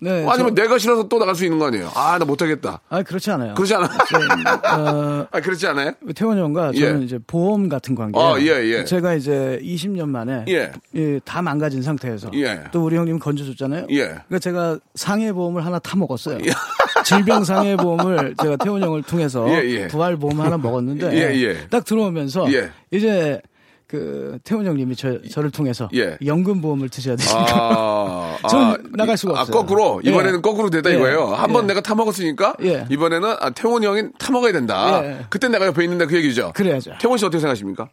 네 0.00 0.26
아니면 0.28 0.56
저- 0.56 0.62
내가 0.62 0.76
싫어서 0.76 1.06
또 1.08 1.20
나갈 1.20 1.36
수 1.36 1.44
있는 1.44 1.60
거 1.60 1.66
아니에요? 1.66 1.88
아, 1.94 2.18
나 2.18 2.24
못하겠다. 2.24 2.80
아 2.88 3.02
그렇지 3.04 3.30
않아요 3.30 3.54
그러지 3.54 3.74
않아? 3.76 3.84
어, 3.86 5.26
아, 5.30 5.40
그렇지 5.40 5.68
않아요? 5.68 5.92
태원 6.16 6.36
형과 6.36 6.72
저는 6.72 7.00
예. 7.00 7.04
이제 7.04 7.18
보험 7.28 7.68
같은 7.68 7.94
관계예요. 7.94 8.26
어, 8.28 8.40
예, 8.40 8.46
예. 8.64 8.84
제가 8.84 9.14
이제 9.14 9.58
20년 9.62 10.08
만에 10.08 10.46
예. 10.48 10.72
예, 10.96 11.20
다 11.24 11.40
망가진 11.42 11.80
상태에서 11.80 12.28
예. 12.34 12.64
또 12.72 12.84
우리 12.84 12.96
형님 12.96 13.20
건져줬잖아요. 13.20 13.86
예. 13.90 14.02
그러니까 14.06 14.38
제가 14.40 14.78
상해보험을 14.96 15.64
하나 15.64 15.78
타 15.78 15.96
먹었어요. 15.96 16.38
질병 17.06 17.44
상해보험을 17.44 18.34
제가 18.42 18.56
태원 18.56 18.82
형을 18.82 19.02
통해서 19.04 19.48
예, 19.48 19.64
예. 19.70 19.86
부활보험 19.88 20.40
하나 20.40 20.58
먹었는데 20.58 21.12
예, 21.14 21.34
예. 21.40 21.68
딱 21.68 21.84
들어오면서 21.84 22.52
예. 22.52 22.70
이제 22.90 23.40
그 23.86 24.38
태원 24.44 24.66
형님이 24.66 24.96
저, 24.96 25.20
저를 25.22 25.50
통해서 25.50 25.88
예. 25.94 26.16
연금 26.24 26.60
보험을 26.60 26.88
드셔야 26.88 27.16
되니까 27.16 27.46
아, 27.52 28.36
전 28.48 28.82
나갈 28.92 29.16
수가 29.16 29.38
아, 29.38 29.42
없어요. 29.42 29.56
거꾸로 29.56 30.00
이번에는 30.02 30.38
예. 30.38 30.40
거꾸로 30.40 30.70
되다 30.70 30.90
예. 30.90 30.96
이거예요. 30.96 31.26
한번 31.34 31.64
예. 31.64 31.68
내가 31.68 31.80
타 31.82 31.94
먹었으니까 31.94 32.54
예. 32.62 32.86
이번에는 32.88 33.36
아, 33.40 33.50
태원이 33.50 33.84
형이 33.84 34.04
타 34.18 34.32
먹어야 34.32 34.52
된다. 34.52 35.02
예. 35.04 35.26
그때 35.28 35.48
내가 35.48 35.66
옆에 35.66 35.84
있는다 35.84 36.06
그 36.06 36.16
얘기죠. 36.16 36.52
그래야죠. 36.54 36.92
태원 37.00 37.18
씨 37.18 37.26
어떻게 37.26 37.40
생각하십니까? 37.40 37.88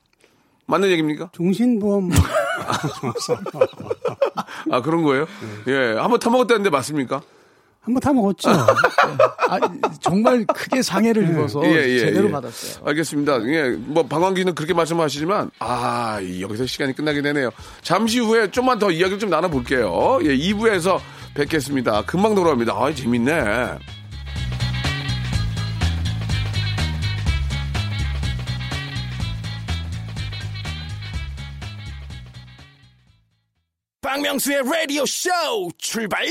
맞는 0.68 0.90
얘기입니까? 0.92 1.30
종신보험 1.34 2.12
아, 4.72 4.82
그런 4.82 5.04
거예요? 5.04 5.26
예. 5.68 5.98
한번 5.98 6.20
타먹었다는데 6.20 6.70
맞습니까? 6.70 7.22
한번 7.82 8.00
타 8.00 8.14
먹었죠. 8.14 8.50
아, 8.52 9.60
정말 10.00 10.46
크게 10.46 10.84
상해를 10.84 11.28
입어서 11.30 11.66
예, 11.66 11.90
예, 11.90 12.00
제대로 12.00 12.28
예. 12.28 12.32
받았어요. 12.32 12.86
알겠습니다. 12.86 13.44
예, 13.48 13.70
뭐 13.72 14.04
방광기는 14.04 14.54
그렇게 14.54 14.74
말씀하시지만 14.74 15.50
아 15.60 16.20
여기서 16.40 16.68
시간이 16.68 16.96
끝나게 16.96 17.24
되네요. 17.24 17.50
잠시 17.82 18.20
후에 18.20 18.52
좀만 18.52 18.78
더 18.78 18.92
이야기를 18.92 19.18
좀 19.18 19.32
나눠볼게요. 19.32 20.20
예, 20.24 20.38
2부에서 20.38 21.00
뵙겠습니다. 21.34 22.04
금방 22.06 22.36
돌아옵니다. 22.36 22.74
아 22.74 22.94
재밌네. 22.94 23.80
박명수의 34.12 34.64
라디오 34.70 35.06
쇼 35.06 35.30
출발! 35.78 36.26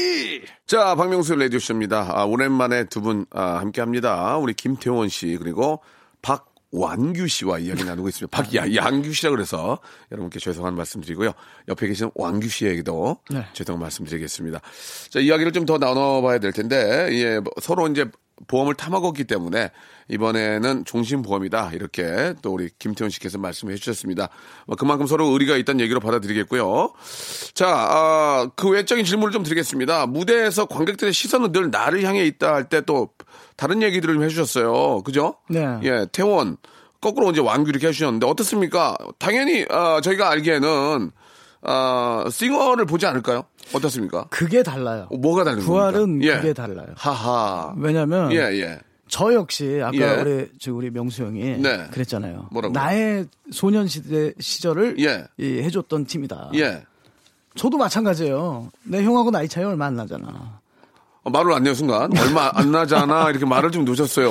자, 0.66 0.94
박명수 0.94 1.34
라디오 1.34 1.58
쇼입니다. 1.58 2.10
아, 2.10 2.24
오랜만에 2.24 2.84
두분 2.84 3.24
아, 3.30 3.56
함께 3.56 3.80
합니다. 3.80 4.36
우리 4.36 4.52
김태원 4.52 5.08
씨, 5.08 5.38
그리고 5.40 5.80
박완규 6.20 7.26
씨와 7.26 7.58
이야기 7.60 7.82
나누고 7.84 8.10
있습니다. 8.10 8.36
박양규 8.36 9.14
씨라 9.14 9.30
그래서 9.30 9.78
여러분께 10.12 10.38
죄송한 10.40 10.74
말씀 10.76 11.00
드리고요. 11.00 11.32
옆에 11.68 11.86
계신 11.86 12.10
왕규 12.16 12.48
씨에게도 12.48 13.16
네. 13.30 13.46
죄송한 13.54 13.80
말씀 13.80 14.04
드리겠습니다. 14.04 14.60
자, 15.08 15.18
이야기를 15.20 15.52
좀 15.52 15.64
더 15.64 15.78
나눠봐야 15.78 16.38
될 16.38 16.52
텐데, 16.52 17.08
예, 17.12 17.38
뭐 17.40 17.50
서로 17.62 17.88
이제 17.88 18.04
보험을 18.46 18.74
타먹었기 18.74 19.24
때문에 19.24 19.70
이번에는 20.10 20.84
종신보험이다. 20.84 21.70
이렇게 21.72 22.34
또 22.42 22.52
우리 22.52 22.68
김태원 22.78 23.10
씨께서 23.10 23.38
말씀해 23.38 23.76
주셨습니다. 23.76 24.28
뭐 24.66 24.76
그만큼 24.76 25.06
서로 25.06 25.26
의리가 25.28 25.56
있다는 25.56 25.80
얘기로 25.80 26.00
받아들이겠고요. 26.00 26.92
자, 27.54 27.66
아, 27.68 28.50
그 28.56 28.68
외적인 28.68 29.04
질문을 29.04 29.32
좀 29.32 29.42
드리겠습니다. 29.42 30.06
무대에서 30.06 30.66
관객들의 30.66 31.12
시선은 31.12 31.52
늘 31.52 31.70
나를 31.70 32.02
향해 32.04 32.24
있다 32.26 32.54
할 32.54 32.64
때 32.68 32.80
또 32.82 33.08
다른 33.56 33.82
얘기들을 33.82 34.14
좀 34.14 34.24
해주셨어요. 34.24 35.02
그죠? 35.02 35.36
네. 35.48 35.66
예, 35.84 36.06
태원. 36.12 36.56
거꾸로 37.00 37.30
이제 37.30 37.40
왕규 37.40 37.68
이렇게 37.70 37.88
해주셨는데 37.88 38.26
어떻습니까? 38.26 38.96
당연히, 39.18 39.64
아, 39.70 40.00
저희가 40.02 40.30
알기에는, 40.30 41.10
아, 41.62 42.24
싱어를 42.30 42.86
보지 42.86 43.06
않을까요? 43.06 43.44
어떻습니까? 43.74 44.26
그게 44.30 44.62
달라요. 44.62 45.08
어, 45.10 45.16
뭐가 45.16 45.44
다른 45.44 45.60
부활은 45.60 46.00
겁니까? 46.00 46.32
예. 46.34 46.36
그게 46.40 46.52
달라요. 46.52 46.86
하하. 46.96 47.74
왜냐면 47.78 48.32
예, 48.32 48.38
예. 48.60 48.78
저 49.10 49.34
역시 49.34 49.80
아까 49.82 49.96
예. 49.96 50.20
우리 50.20 50.48
저 50.58 50.72
우리 50.72 50.90
명수 50.90 51.24
형이 51.24 51.58
네. 51.58 51.88
그랬잖아요. 51.90 52.48
뭐라고요? 52.52 52.72
나의 52.72 53.26
소년 53.50 53.86
시대 53.88 54.32
시절을 54.38 54.96
예. 55.00 55.26
이 55.36 55.60
해줬던 55.62 56.06
팀이다. 56.06 56.52
예. 56.54 56.84
저도 57.56 57.76
마찬가지예요. 57.76 58.70
내 58.84 59.02
형하고 59.02 59.30
나이 59.30 59.48
차이 59.48 59.64
얼마 59.64 59.86
안 59.86 59.96
나잖아. 59.96 60.60
어, 61.22 61.30
말을 61.30 61.52
안 61.52 61.64
내요, 61.64 61.74
순간. 61.74 62.16
얼마 62.16 62.50
안 62.54 62.70
나잖아. 62.70 63.28
이렇게 63.30 63.44
말을 63.44 63.72
좀 63.72 63.84
놓으셨어요. 63.84 64.30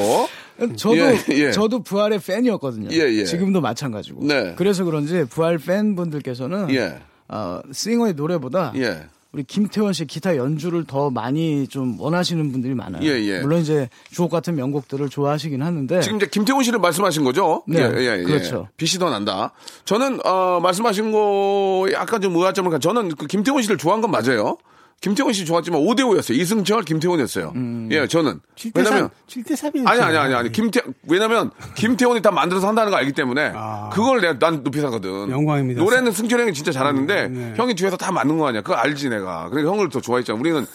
저도 0.76 0.98
예, 0.98 1.18
예. 1.30 1.52
저도 1.52 1.84
부활의 1.84 2.20
팬이었거든요. 2.20 2.90
예, 2.92 3.14
예. 3.14 3.26
지금도 3.26 3.62
마찬가지고. 3.62 4.26
네. 4.26 4.56
그래서 4.58 4.84
그런지 4.84 5.26
부활 5.26 5.58
팬분들께서는 5.58 6.72
예. 6.72 7.00
어, 7.28 7.62
싱어의 7.72 8.14
노래보다 8.14 8.74
예. 8.78 9.08
우리 9.32 9.44
김태원 9.44 9.94
씨 9.94 10.06
기타 10.06 10.38
연주를 10.38 10.86
더 10.86 11.12
많이 11.12 11.68
좀 11.68 12.00
원하시는 12.00 12.52
분들이 12.52 12.74
많아요. 12.74 13.04
예, 13.04 13.10
예. 13.10 13.40
물론 13.42 13.62
이제 13.62 13.88
주옥 14.12 14.32
같은 14.32 14.56
명곡들을 14.56 15.08
좋아하시긴 15.10 15.62
하는데 15.62 16.02
지금 16.02 16.18
이제 16.18 16.28
김태훈 16.28 16.64
씨를 16.64 16.80
말씀하신 16.80 17.24
거죠? 17.24 17.64
네, 17.68 17.80
예, 17.80 17.96
예, 17.96 18.20
예. 18.20 18.24
그렇죠. 18.24 18.68
빛이 18.78 18.98
더 18.98 19.12
난다. 19.12 19.52
저는, 19.86 20.26
어, 20.26 20.60
말씀하신 20.62 21.12
거 21.12 21.88
약간 21.94 22.22
좀 22.22 22.36
의아점을 22.36 22.72
가, 22.72 22.80
저는 22.80 23.10
그 23.16 23.28
김태훈 23.28 23.62
씨를 23.62 23.78
좋아한 23.78 24.02
건 24.02 24.10
맞아요. 24.10 24.58
김태훈 25.02 25.32
씨 25.32 25.46
좋았지만 25.46 25.80
5대 25.82 26.02
5였어요. 26.02 26.36
이승철, 26.38 26.84
김태훈이었어요. 26.84 27.54
예, 27.92 28.06
저는. 28.08 28.42
7대3, 28.56 28.72
왜냐면, 28.76 29.10
7대 29.28 29.52
3이었죠. 29.54 29.88
아니, 29.88 30.02
아니, 30.02 30.18
아니, 30.18 30.34
아니. 30.34 30.52
김태, 30.52 30.82
왜냐면, 31.08 31.52
김태훈이 31.76 32.22
다 32.22 32.32
만들어서 32.32 32.68
한다는 32.68 32.92
거 32.92 32.98
알기 32.98 33.14
때문에, 33.14 33.54
아. 33.56 33.90
그걸 33.94 34.20
내가, 34.20 34.38
난 34.40 34.62
높이 34.62 34.82
사거든. 34.82 35.30
영광입니다. 35.30 35.82
노래는 35.82 36.12
승철 36.12 36.42
형이 36.42 36.54
진짜 36.54 36.72
잘하는데, 36.74 37.28
네. 37.30 37.54
형이 37.56 37.76
뒤에서 37.76 37.96
다 37.96 38.12
맞는 38.12 38.38
거 38.38 38.48
아니야. 38.48 38.62
그거 38.62 38.74
알지, 38.76 39.08
내가. 39.10 39.48
그러니까 39.50 39.72
형을 39.72 39.88
더 39.90 40.02
좋아했잖아. 40.02 40.38
우리는 40.38 40.66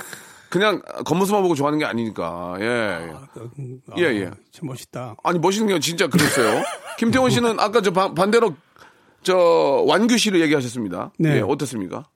그냥 0.48 0.80
겉모습만 1.04 1.42
보고 1.42 1.54
좋아하는 1.54 1.78
게 1.78 1.84
아니니까, 1.84 2.56
예. 2.60 3.10
아, 3.90 3.94
예, 3.98 4.04
예. 4.04 4.30
참 4.52 4.68
멋있다. 4.68 5.16
아니, 5.22 5.38
멋있는 5.38 5.68
게 5.74 5.78
진짜 5.80 6.06
그랬어요. 6.06 6.62
김태훈 6.98 7.28
씨는 7.28 7.60
아까 7.60 7.82
저 7.82 7.90
반- 7.92 8.14
반대로, 8.14 8.54
저, 9.22 9.37
완규 9.87 10.16
씨를 10.16 10.40
얘기하셨습니다. 10.42 11.10
네. 11.18 11.37
예, 11.37 11.40
어떻습니까? 11.40 12.06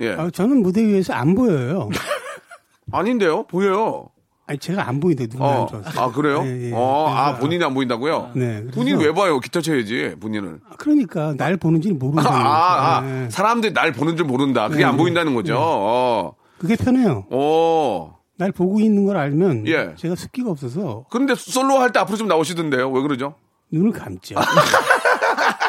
예. 0.00 0.12
아, 0.14 0.30
저는 0.30 0.62
무대 0.62 0.82
위에서 0.84 1.12
안 1.12 1.34
보여요. 1.34 1.88
아닌데요? 2.92 3.44
보여요. 3.44 4.08
아니 4.46 4.58
제가 4.58 4.88
안 4.88 4.98
보이는데 4.98 5.28
누가 5.28 5.44
어. 5.62 5.82
아, 5.96 6.10
그래요? 6.10 6.42
예, 6.44 6.68
예. 6.68 6.72
어, 6.74 7.06
아, 7.08 7.36
본인이 7.38 7.62
안 7.64 7.72
보인다고요? 7.74 8.32
네. 8.34 8.60
그래서- 8.62 8.70
본인 8.74 8.98
왜 8.98 9.12
봐요? 9.14 9.38
기타 9.38 9.60
쳐야지, 9.60 10.16
본인을. 10.20 10.60
그러니까 10.78 11.34
날 11.36 11.56
보는지 11.56 11.92
모르는 11.92 12.24
아. 12.26 12.30
아, 12.34 12.96
아. 12.96 13.00
네. 13.02 13.30
사람들이 13.30 13.72
날 13.72 13.92
보는 13.92 14.16
줄 14.16 14.26
모른다. 14.26 14.66
그게 14.68 14.80
네, 14.80 14.84
안 14.84 14.92
네. 14.92 14.98
보인다는 14.98 15.34
거죠. 15.34 15.56
어. 15.58 16.34
그게 16.58 16.76
편해요. 16.76 17.24
어. 17.30 18.18
날 18.36 18.50
보고 18.50 18.80
있는 18.80 19.06
걸 19.06 19.16
알면 19.16 19.66
예. 19.68 19.94
제가 19.96 20.16
습기가 20.16 20.50
없어서 20.50 21.04
근데 21.10 21.34
솔로 21.36 21.78
할 21.78 21.92
때 21.92 22.00
앞으로 22.00 22.16
좀 22.18 22.26
나오시던데요. 22.26 22.90
왜 22.90 23.00
그러죠? 23.02 23.34
눈을 23.70 23.92
감죠. 23.92 24.34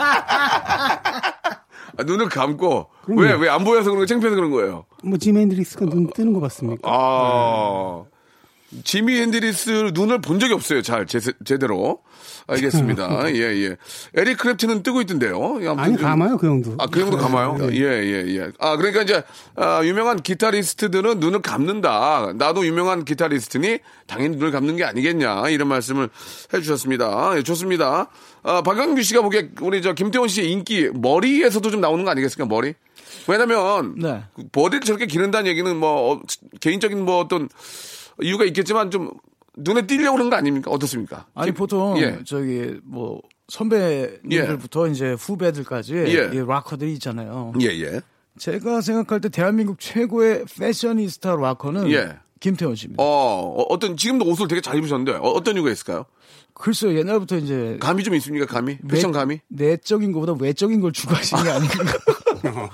아, 1.97 2.03
눈을 2.03 2.29
감고. 2.29 2.87
왜, 3.07 3.33
왜 3.33 3.49
안 3.49 3.63
보여서 3.63 3.85
그런 3.89 3.99
거 3.99 4.05
창피해서 4.05 4.35
그런 4.35 4.51
거예요? 4.51 4.85
뭐 5.03 5.17
지미 5.17 5.39
헨드릭스가 5.41 5.85
눈 5.85 6.07
뜨는 6.07 6.33
거 6.33 6.39
봤습니까? 6.39 6.89
아. 6.91 8.03
지미 8.83 9.19
헨드릭스 9.19 9.91
눈을 9.93 10.21
본 10.21 10.39
적이 10.39 10.53
없어요. 10.53 10.81
잘, 10.81 11.05
제, 11.05 11.19
제대로. 11.45 11.99
알겠습니다. 12.47 13.29
예, 13.35 13.39
예. 13.39 13.77
에릭 14.15 14.37
클랩튼은 14.37 14.83
뜨고 14.83 14.99
있던데요. 15.01 15.35
아무튼 15.37 15.79
아니 15.79 15.95
좀- 15.95 16.03
감아요 16.05 16.37
그 16.37 16.47
형도. 16.47 16.75
아, 16.77 16.87
그 16.87 16.99
정도 16.99 17.17
감아요? 17.17 17.55
네. 17.57 17.69
예, 17.77 17.81
예, 18.03 18.35
예. 18.35 18.51
아, 18.59 18.75
그러니까 18.75 19.01
이제, 19.03 19.23
아, 19.55 19.81
유명한 19.83 20.21
기타리스트들은 20.21 21.19
눈을 21.19 21.41
감는다. 21.41 22.33
나도 22.35 22.65
유명한 22.65 23.05
기타리스트니 23.05 23.79
당연히 24.07 24.35
눈을 24.35 24.51
감는 24.51 24.75
게 24.75 24.83
아니겠냐. 24.83 25.49
이런 25.49 25.67
말씀을 25.69 26.09
해 26.53 26.59
주셨습니다. 26.61 27.33
예, 27.37 27.43
좋습니다. 27.43 28.09
아, 28.43 28.61
박광규 28.61 29.01
씨가 29.03 29.21
보기에 29.21 29.51
우리 29.61 29.81
저 29.81 29.93
김태원 29.93 30.27
씨의 30.27 30.51
인기, 30.51 30.89
머리에서도 30.93 31.71
좀 31.71 31.79
나오는 31.79 32.03
거 32.03 32.11
아니겠습니까? 32.11 32.53
머리? 32.53 32.73
왜냐면, 33.27 33.95
네. 33.97 34.23
그 34.35 34.43
머리를 34.53 34.81
저렇게 34.81 35.05
기른다는 35.05 35.49
얘기는 35.49 35.73
뭐, 35.77 36.11
어, 36.13 36.21
개인적인 36.59 37.05
뭐 37.05 37.19
어떤 37.19 37.47
이유가 38.21 38.45
있겠지만 38.45 38.91
좀 38.91 39.11
눈에 39.57 39.85
띄려고 39.87 40.15
그런 40.17 40.29
거 40.29 40.35
아닙니까? 40.35 40.71
어떻습니까? 40.71 41.25
아니 41.35 41.47
김- 41.51 41.55
보통 41.55 41.97
예. 41.99 42.19
저기 42.25 42.75
뭐 42.83 43.21
선배님들부터 43.49 44.87
이제 44.87 45.13
후배들까지 45.13 45.95
예. 45.95 46.31
이 46.33 46.39
락커들이 46.45 46.93
있잖아요. 46.93 47.53
예, 47.61 47.65
예. 47.67 48.01
제가 48.37 48.81
생각할 48.81 49.21
때 49.21 49.29
대한민국 49.29 49.79
최고의 49.79 50.45
패셔니스타 50.59 51.35
락커는 51.35 51.91
예. 51.91 52.17
김태원 52.39 52.75
씨입니다. 52.75 53.01
어, 53.01 53.05
어, 53.05 53.61
어떤, 53.69 53.95
지금도 53.95 54.25
옷을 54.25 54.49
되게 54.49 54.59
잘 54.59 54.75
입으셨는데, 54.77 55.17
어, 55.21 55.41
떤 55.43 55.55
이유가 55.55 55.71
있을까요? 55.71 56.05
글쎄요 56.53 56.97
옛날부터 56.99 57.37
이제 57.37 57.77
감이 57.79 58.03
좀 58.03 58.15
있습니까, 58.15 58.45
감이? 58.45 58.73
외- 58.83 58.87
패션 58.89 59.11
감이? 59.13 59.39
내적인 59.47 60.11
것보다 60.11 60.33
외적인 60.37 60.81
걸 60.81 60.91
추구하시는 60.91 61.41
게 61.43 61.49
아닌가. 61.49 61.75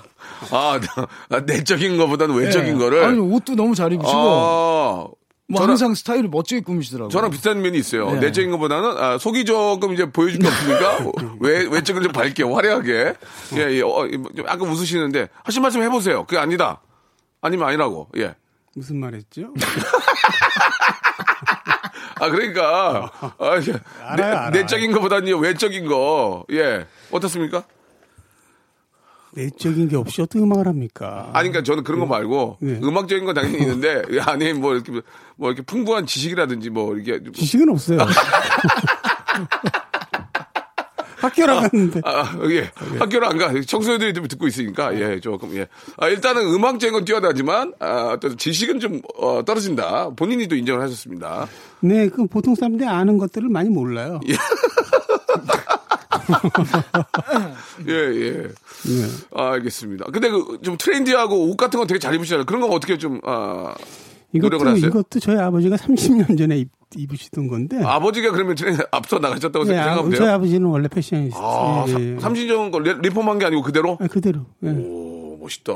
아, 0.50 0.80
나- 1.28 1.40
내적인 1.40 1.96
것보다는 1.98 2.34
외적인 2.34 2.74
예. 2.74 2.78
거를. 2.78 3.04
아니 3.04 3.18
옷도 3.20 3.54
너무 3.54 3.74
잘 3.76 3.92
입으시고 3.92 4.12
아, 4.18 5.06
뭐 5.50 5.60
저랑- 5.62 5.68
항상 5.70 5.94
스타일을 5.94 6.28
멋지게 6.30 6.60
꾸미시더라고요. 6.62 7.10
저랑 7.10 7.30
비슷한 7.30 7.60
면이 7.60 7.76
있어요. 7.78 8.12
네. 8.12 8.20
내적인 8.20 8.50
것보다는 8.52 8.96
아, 8.98 9.18
속이 9.18 9.44
조금 9.44 9.92
이제 9.92 10.10
보여줄 10.10 10.38
게 10.40 10.46
없으니까 10.46 10.98
외 11.40 11.66
외적을 11.66 12.02
좀 12.02 12.12
밝게 12.12 12.44
화려하게 12.44 13.14
예, 13.56 13.58
예. 13.58 13.82
어, 13.82 14.08
좀 14.08 14.46
약간 14.46 14.60
웃으시는데 14.62 15.28
하신 15.44 15.62
말씀 15.62 15.82
해보세요. 15.82 16.24
그게 16.24 16.38
아니다. 16.38 16.80
아니면 17.40 17.68
아니라고. 17.68 18.08
예. 18.18 18.34
무슨 18.76 19.00
말했죠? 19.00 19.52
아 22.20 22.28
그러니까 22.28 23.10
아, 23.38 23.56
이게 23.56 23.72
알아요, 24.02 24.16
내, 24.16 24.22
알아요. 24.22 24.50
내적인 24.50 24.92
것보다는 24.92 25.38
외적인 25.40 25.86
거. 25.86 26.44
예. 26.52 26.86
어떻습니까? 27.10 27.64
내적인 29.34 29.88
게 29.88 29.96
없이 29.96 30.20
어떻게 30.22 30.40
음악을 30.40 30.66
합니까? 30.66 31.30
아니, 31.32 31.48
그러니까 31.50 31.62
저는 31.70 31.84
그런 31.84 32.00
거 32.00 32.06
말고 32.06 32.58
네. 32.60 32.80
음악적인 32.82 33.24
건 33.24 33.34
당연히 33.34 33.58
있는데 33.62 34.02
이 34.10 34.18
안에 34.18 34.52
뭐 34.54 34.74
이렇게 34.74 34.92
뭐 35.36 35.50
이렇게 35.50 35.62
풍부한 35.62 36.06
지식이라든지 36.06 36.70
뭐 36.70 36.94
이렇게 36.96 37.22
좀- 37.22 37.32
지식은 37.32 37.68
없어요. 37.70 37.98
학교를 41.16 41.54
갔는데 41.54 42.00
아, 42.04 42.32
예. 42.50 42.70
학교를 42.98 43.28
안 43.28 43.36
가. 43.36 43.52
청소년들이 43.66 44.14
좀 44.14 44.26
듣고 44.26 44.46
있으니까, 44.46 44.98
예, 44.98 45.20
조금, 45.20 45.54
예. 45.54 45.66
아, 45.98 46.08
일단은 46.08 46.40
음악적인 46.54 46.94
건 46.94 47.04
뛰어나지만, 47.04 47.74
아, 47.78 48.16
또 48.18 48.34
지식은 48.36 48.80
좀, 48.80 49.02
어, 49.18 49.44
떨어진다. 49.44 50.10
본인이 50.16 50.48
또 50.48 50.56
인정을 50.56 50.80
하셨습니다. 50.82 51.46
네, 51.80 52.08
그 52.08 52.26
보통 52.26 52.54
사람들이 52.54 52.88
아는 52.88 53.18
것들을 53.18 53.50
많이 53.50 53.68
몰라요. 53.68 54.18
예. 54.28 54.32
예, 57.88 57.92
예. 57.92 58.32
네. 58.42 59.06
아, 59.34 59.52
알겠습니다. 59.52 60.06
근데 60.12 60.28
그 60.30 60.58
좀 60.62 60.76
트렌디하고 60.76 61.50
옷 61.50 61.56
같은 61.56 61.78
거 61.80 61.86
되게 61.86 61.98
잘 61.98 62.14
입으시잖아요. 62.14 62.44
그런 62.46 62.60
거 62.60 62.68
어떻게 62.68 62.98
좀, 62.98 63.20
아, 63.24 63.74
노력을 64.32 64.56
이것도 64.66 64.70
하세요? 64.70 64.86
이것도 64.88 65.20
저희 65.20 65.36
아버지가 65.38 65.76
30년 65.76 66.36
전에 66.38 66.58
입, 66.58 66.68
입으시던 66.96 67.48
건데. 67.48 67.82
아버지가 67.82 68.30
그러면 68.32 68.54
트렌드 68.56 68.82
앞서 68.90 69.18
나가셨다고 69.18 69.64
네, 69.64 69.76
아, 69.78 69.84
생각하면 69.84 70.10
저희 70.12 70.20
돼요? 70.20 70.32
아버지는 70.34 70.66
원래 70.68 70.88
패셔니스트. 70.88 71.38
아, 71.40 71.84
예, 71.88 71.92
예. 71.92 72.16
30년 72.16 72.70
거 72.70 72.78
레- 72.80 72.94
리폼한 73.00 73.38
게 73.38 73.46
아니고 73.46 73.62
그대로? 73.62 73.96
아, 74.00 74.06
그대로. 74.06 74.46
예. 74.64 74.68
오, 74.70 75.38
멋있다. 75.40 75.72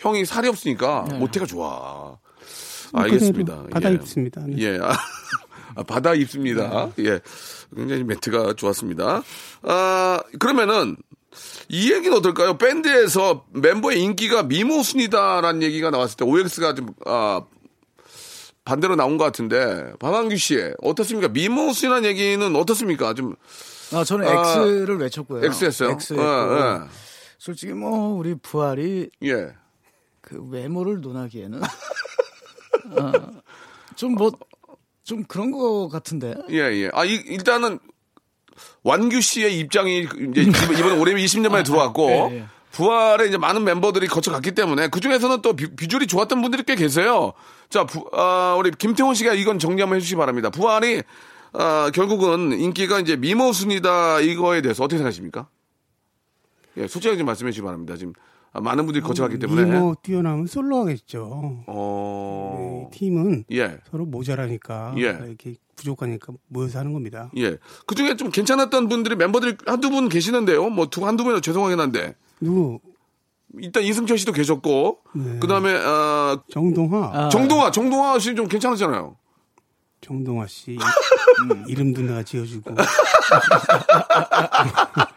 형이 0.00 0.24
살이 0.24 0.48
없으니까 0.48 1.02
모태가 1.18 1.46
좋아. 1.46 2.16
뭐 2.92 3.02
알겠습니다. 3.02 3.52
그대로 3.54 3.70
받아 3.70 3.90
예. 3.90 3.94
입습니다. 3.94 4.42
네. 4.46 4.56
예. 4.58 4.78
아, 4.82 4.92
아, 5.76 5.82
받아 5.82 6.14
입습니다. 6.14 6.90
예. 6.98 7.20
굉장히 7.74 8.04
멘트가 8.04 8.54
좋았습니다. 8.54 9.22
아, 9.62 10.20
그러면은 10.38 10.96
이 11.68 11.92
얘기는 11.92 12.16
어떨까요? 12.16 12.58
밴드에서 12.58 13.44
멤버의 13.50 14.00
인기가 14.00 14.42
미모 14.42 14.82
순이다라는 14.82 15.62
얘기가 15.62 15.90
나왔을 15.90 16.16
때 16.16 16.24
OX가 16.24 16.74
좀, 16.74 16.94
아, 17.04 17.42
반대로 18.64 18.96
나온 18.96 19.16
것 19.16 19.24
같은데, 19.24 19.92
박한규 19.98 20.36
씨, 20.36 20.58
어떻습니까? 20.82 21.28
미모 21.28 21.72
순이라는 21.72 22.08
얘기는 22.08 22.56
어떻습니까? 22.56 23.14
좀, 23.14 23.34
아, 23.92 24.02
저는 24.04 24.26
아, 24.26 24.62
X를 24.62 24.98
외쳤고요. 24.98 25.44
X 25.44 25.64
했어요? 25.64 25.90
X 25.90 26.14
예, 26.14 26.18
했고. 26.18 26.58
예. 26.58 26.80
솔직히 27.38 27.72
뭐 27.72 28.14
우리 28.14 28.34
부활이 28.34 29.10
예. 29.22 29.48
그 30.20 30.42
외모를 30.48 31.00
논하기에는 31.00 31.60
어, 31.62 33.12
좀뭐 33.94 34.32
좀 35.06 35.22
그런 35.24 35.52
거 35.52 35.88
같은데. 35.88 36.34
예, 36.50 36.56
예. 36.58 36.90
아, 36.92 37.04
이, 37.04 37.12
일단은 37.14 37.78
완규 38.82 39.20
씨의 39.20 39.56
입장이 39.60 40.00
이제 40.00 40.42
이번- 40.42 40.98
올해 40.98 41.14
20년 41.14 41.50
만에 41.50 41.62
들어왔고 41.62 42.10
예, 42.10 42.36
예. 42.38 42.44
부활에 42.72 43.28
이제 43.28 43.38
많은 43.38 43.62
멤버들이 43.64 44.08
거쳐갔기 44.08 44.52
때문에 44.52 44.88
그 44.88 44.98
중에서는 45.00 45.42
또 45.42 45.54
비, 45.54 45.74
비주얼이 45.76 46.08
좋았던 46.08 46.42
분들이 46.42 46.64
꽤 46.64 46.74
계세요. 46.74 47.32
자, 47.70 47.84
부, 47.84 48.04
아, 48.12 48.56
우리 48.58 48.72
김태훈 48.72 49.14
씨가 49.14 49.34
이건 49.34 49.58
정리 49.60 49.80
한번 49.80 49.96
해주시기 49.96 50.16
바랍니다. 50.16 50.50
부활이 50.50 51.02
아, 51.52 51.90
결국은 51.94 52.52
인기가 52.58 52.98
이제 52.98 53.14
미모 53.16 53.52
순이다 53.52 54.20
이거에 54.20 54.60
대해서 54.60 54.82
어떻게 54.82 54.98
생각하십니까? 54.98 55.48
예, 56.78 56.88
솔직하게 56.88 57.16
좀 57.18 57.26
말씀해 57.26 57.52
주시기 57.52 57.64
바랍니다. 57.64 57.96
지금 57.96 58.12
아, 58.18 58.22
많은 58.52 58.86
분들이 58.86 59.02
거쳐갔기 59.02 59.38
때문에. 59.38 59.64
미모 59.64 59.96
뛰어나면 60.02 60.46
솔로 60.46 60.80
하겠죠. 60.80 61.64
어, 61.66 62.88
이 62.88 62.96
팀은 62.96 63.44
예. 63.52 63.78
서로 63.90 64.06
모자라니까 64.06 64.94
예. 64.98 65.18
이렇게 65.26 65.56
부족하니까 65.76 66.32
모여서 66.48 66.78
하는 66.78 66.92
겁니다. 66.92 67.30
예. 67.36 67.58
그 67.86 67.94
중에 67.94 68.16
좀 68.16 68.30
괜찮았던 68.30 68.88
분들이 68.88 69.14
멤버들이 69.14 69.56
한두 69.66 69.90
분 69.90 70.08
계시는데요. 70.08 70.70
뭐, 70.70 70.86
두, 70.86 71.06
한두 71.06 71.24
분이 71.24 71.40
죄송하긴 71.42 71.78
한데. 71.78 72.14
누구? 72.40 72.80
일단 73.58 73.82
이승철 73.82 74.18
씨도 74.18 74.32
계셨고, 74.32 74.98
네. 75.14 75.38
그 75.40 75.46
다음에, 75.46 75.72
어, 75.74 76.42
정동화, 76.50 77.10
아, 77.12 77.28
정동아, 77.28 77.70
정동아 77.70 78.18
씨좀 78.18 78.48
괜찮았잖아요. 78.48 79.16
정동화 80.00 80.46
씨 80.46 80.76
음, 81.50 81.64
이름도 81.66 82.02
내가 82.02 82.22
지어주고 82.22 82.74
아 82.78 82.84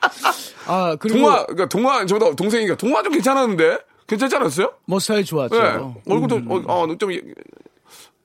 그리고 1.00 1.20
동아, 1.20 1.46
그러니까 1.46 1.70
동아, 1.70 2.06
저도 2.06 2.36
동생이니까 2.36 2.78
동아 2.78 3.02
좀 3.02 3.14
괜찮았는데? 3.14 3.80
괜찮지 4.08 4.36
않았어요? 4.36 4.74
뭐 4.86 5.00
스타일 5.00 5.24
좋았죠. 5.24 5.56
예. 5.56 6.12
얼굴도, 6.12 6.42
어, 6.48 6.64
어, 6.68 6.98
좀, 6.98 7.10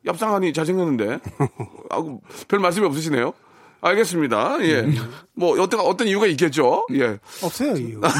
얍상하니 0.06 0.54
잘생겼는데. 0.54 1.18
아, 1.90 2.02
별 2.48 2.60
말씀이 2.60 2.86
없으시네요. 2.86 3.32
알겠습니다. 3.80 4.58
예. 4.62 4.86
뭐, 5.34 5.60
어떤, 5.60 5.80
어떤 5.80 6.08
이유가 6.08 6.26
있겠죠? 6.26 6.86
예. 6.92 7.18
없어요 7.42 7.76
이유. 7.76 8.00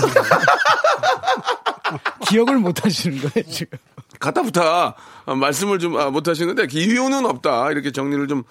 기억을 2.29 2.59
못 2.59 2.85
하시는 2.85 3.19
거예요 3.19 3.49
지금. 3.49 3.79
가타부타 4.21 4.95
아, 5.27 5.35
말씀을 5.35 5.79
좀 5.79 5.97
아, 5.97 6.11
못 6.11 6.29
하시는데 6.29 6.67
이유는 6.71 7.27
없다. 7.27 7.71
이렇게 7.71 7.93
정리를 7.93 8.29
좀 8.29 8.43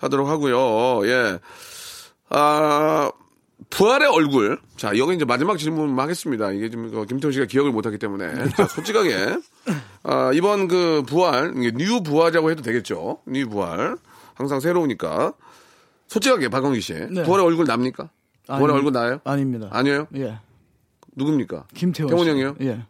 하도록 0.00 0.28
하고요. 0.28 1.06
예. 1.08 1.38
아, 2.30 3.10
부활의 3.70 4.08
얼굴. 4.08 4.58
자, 4.76 4.96
여기 4.98 5.14
이제 5.14 5.24
마지막 5.24 5.56
질문 5.58 5.98
하겠습니다. 5.98 6.50
이게 6.52 6.70
지금 6.70 6.90
어, 6.94 7.04
김태훈 7.04 7.32
씨가 7.32 7.46
기억을 7.46 7.70
못 7.72 7.86
하기 7.86 7.98
때문에. 7.98 8.48
자, 8.56 8.66
솔직하게. 8.66 9.36
아, 10.02 10.30
이번 10.34 10.68
그 10.68 11.02
부활, 11.06 11.54
이게 11.56 11.72
new 11.72 12.02
부활이라고 12.02 12.50
해도 12.50 12.62
되겠죠. 12.62 13.18
new 13.26 13.48
부활. 13.48 13.96
항상 14.34 14.60
새로우니까. 14.60 15.32
솔직하게 16.08 16.48
박광기 16.48 16.80
씨. 16.80 16.94
네. 17.10 17.22
부활의 17.22 17.44
얼굴 17.46 17.64
납니까? 17.66 18.10
부활의 18.46 18.66
아니, 18.68 18.74
얼굴 18.76 18.92
나요? 18.92 19.20
아닙니다. 19.24 19.68
아니에요? 19.70 20.06
예. 20.16 20.38
누굽니까? 21.16 21.66
김태원 21.74 22.08
태원 22.10 22.24
씨. 22.24 22.30
형이요? 22.30 22.56
예. 22.62 22.84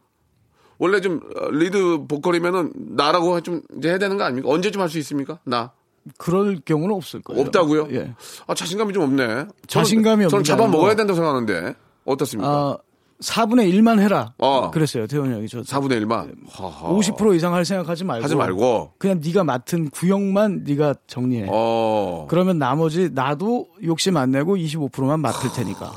원래 0.78 1.00
좀 1.00 1.20
어, 1.37 1.50
리드 1.50 2.06
보컬이면은 2.08 2.72
나라고 2.74 3.40
좀 3.40 3.62
이제 3.78 3.90
해야 3.90 3.98
되는 3.98 4.16
거 4.16 4.24
아닙니까? 4.24 4.48
언제쯤 4.48 4.80
할 4.80 4.88
수 4.88 4.98
있습니까? 4.98 5.38
나 5.44 5.72
그럴 6.19 6.59
경우는 6.65 6.95
없을 6.95 7.21
거예요. 7.23 7.43
없다고요? 7.43 7.88
예. 7.93 8.15
아 8.47 8.55
자신감이 8.55 8.93
좀 8.93 9.05
없네. 9.05 9.25
저는- 9.27 9.69
자신감이 9.69 10.25
저는 10.25 10.27
없는 10.27 10.43
게 10.43 10.47
잡아 10.47 10.65
아니고 10.65 10.79
먹어야 10.79 10.95
된다고 10.97 11.15
생각하는데 11.17 11.75
어떻습니까? 12.05 12.49
아 12.51 12.77
4분의 13.21 13.73
1만 13.73 14.01
해라. 14.01 14.35
어. 14.38 14.73
그랬어요 14.73 15.07
태원 15.07 15.33
형이 15.33 15.47
저 15.49 15.61
4분의 15.62 16.03
1만. 16.05 16.35
하하. 16.49 16.88
50% 16.93 17.37
이상 17.37 17.55
할 17.55 17.65
생각 17.65 17.88
하지 17.88 18.03
말고 18.03 18.25
하지 18.25 18.35
말고. 18.35 18.95
그냥 18.99 19.21
네가 19.25 19.45
맡은 19.45 19.91
구역만 19.91 20.65
네가 20.65 20.95
정리해. 21.07 21.47
어. 21.49 22.27
그러면 22.29 22.59
나머지 22.59 23.11
나도 23.12 23.69
욕심 23.85 24.17
안 24.17 24.33
내고 24.33 24.57
25%만 24.57 25.21
맡을 25.21 25.51
테니까. 25.53 25.93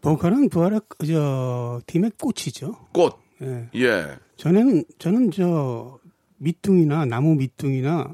보컬은 0.00 0.48
부활의 0.48 0.80
저 1.06 1.80
팀의 1.86 2.12
꽃이죠. 2.20 2.74
꽃. 2.92 3.16
예. 3.42 3.68
예. 3.74 4.06
저는 4.36 4.84
저는 4.98 5.30
저 5.30 5.98
밑둥이나 6.38 7.04
나무 7.04 7.34
밑둥이나 7.34 8.06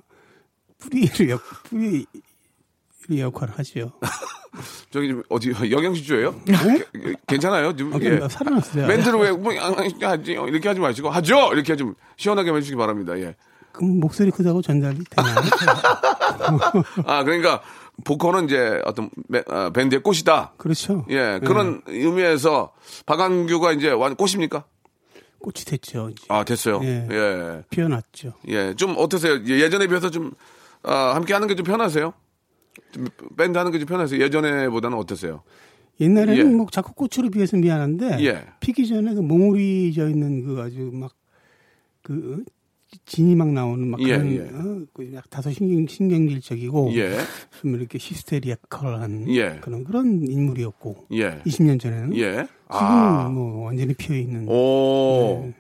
뿌리를 0.79 1.31
역 1.31 1.43
뿌리 1.69 2.07
역할을 3.11 3.59
하죠. 3.59 3.93
저기 4.91 5.09
좀 5.09 5.23
어디 5.29 5.51
영양실조예요? 5.71 6.41
괜찮아요? 7.27 7.77
좀 7.77 7.93
아, 7.95 7.99
예. 8.01 8.27
살아났어요. 8.29 8.87
멘트를 8.87 9.19
왜 9.19 9.31
뭐, 9.33 9.53
아, 9.61 9.67
아, 9.77 10.15
이렇게 10.15 10.69
하지 10.69 10.81
마시고 10.81 11.11
하죠 11.11 11.51
이렇게 11.53 11.77
좀 11.77 11.95
시원하게 12.17 12.53
해주시기 12.53 12.77
바랍니다. 12.77 13.19
예. 13.19 13.35
그럼 13.73 14.01
목소리 14.01 14.31
크다고 14.31 14.63
전달이 14.63 14.99
되나요? 15.11 15.35
아 17.05 17.23
그러니까 17.25 17.61
보컬은 18.05 18.47
이제 18.47 18.81
어떤 18.87 19.11
매- 19.29 19.43
아, 19.49 19.71
밴드의 19.71 20.03
꽃이다. 20.03 20.55
그렇죠. 20.57 21.05
예, 21.11 21.39
그런 21.45 21.83
의미에서 21.87 22.73
박한규가 23.05 23.73
이제 23.73 23.91
완 23.91 24.15
꽃입니까? 24.17 24.65
꽃이 25.39 25.65
됐죠. 25.67 26.09
이제. 26.11 26.25
아, 26.29 26.45
됐어요. 26.45 26.81
예. 26.83 27.07
예. 27.11 27.63
피어났죠. 27.71 28.33
예. 28.49 28.75
좀 28.75 28.95
어떠세요? 28.97 29.35
예, 29.47 29.61
예전에 29.61 29.87
비해서 29.87 30.11
좀, 30.11 30.33
아, 30.87 31.15
함께 31.15 31.33
하는 31.35 31.49
게 31.49 31.55
좀 31.55 31.65
편하세요? 31.67 32.13
좀 32.93 33.07
밴드 33.37 33.59
하는 33.59 33.73
게 33.73 33.79
좀 33.79 33.87
편하세요? 33.87 34.23
예전에보다는 34.23 34.97
어떠세요? 34.97 35.43
옛날에는 36.01 36.37
예. 36.39 36.45
뭐 36.45 36.67
자꾸 36.71 36.93
꽃으로 36.95 37.31
비해서 37.31 37.57
미안한데 37.57 38.19
예. 38.21 38.45
피기 38.61 38.87
전에 38.87 39.15
그 39.15 39.21
몽우리 39.21 39.93
져 39.95 40.09
있는 40.09 40.45
그 40.45 40.61
아주 40.61 40.91
막 40.93 41.13
그 42.03 42.45
진이 43.05 43.35
막 43.35 43.49
나오는 43.53 43.85
막 43.89 44.01
예, 44.01 44.17
그런 44.17 44.31
예. 44.33 44.41
어, 44.43 44.87
그약 44.95 45.29
다소 45.29 45.51
신경 45.51 45.89
신경질적이고 45.89 46.93
예. 46.95 47.17
좀 47.61 47.75
이렇게 47.75 47.99
히스테리아컬한 48.01 49.29
예. 49.31 49.59
그런 49.61 49.83
그런 49.83 50.23
인물이었고 50.23 51.07
예. 51.15 51.41
20년 51.45 51.81
전에는 51.81 52.17
예. 52.17 52.31
지금은 52.31 52.49
아. 52.69 53.29
뭐 53.29 53.65
완전히 53.65 53.93
피어 53.95 54.15
있는 54.17 54.47
오. 54.49 55.43
네. 55.47 55.55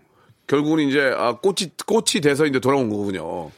결국은 0.46 0.86
이제, 0.88 1.00
아, 1.16 1.36
꽃이, 1.40 1.72
꽃이 1.84 2.20
돼서 2.22 2.46
이제 2.46 2.60
돌아온 2.60 2.88
거군요. 2.88 3.50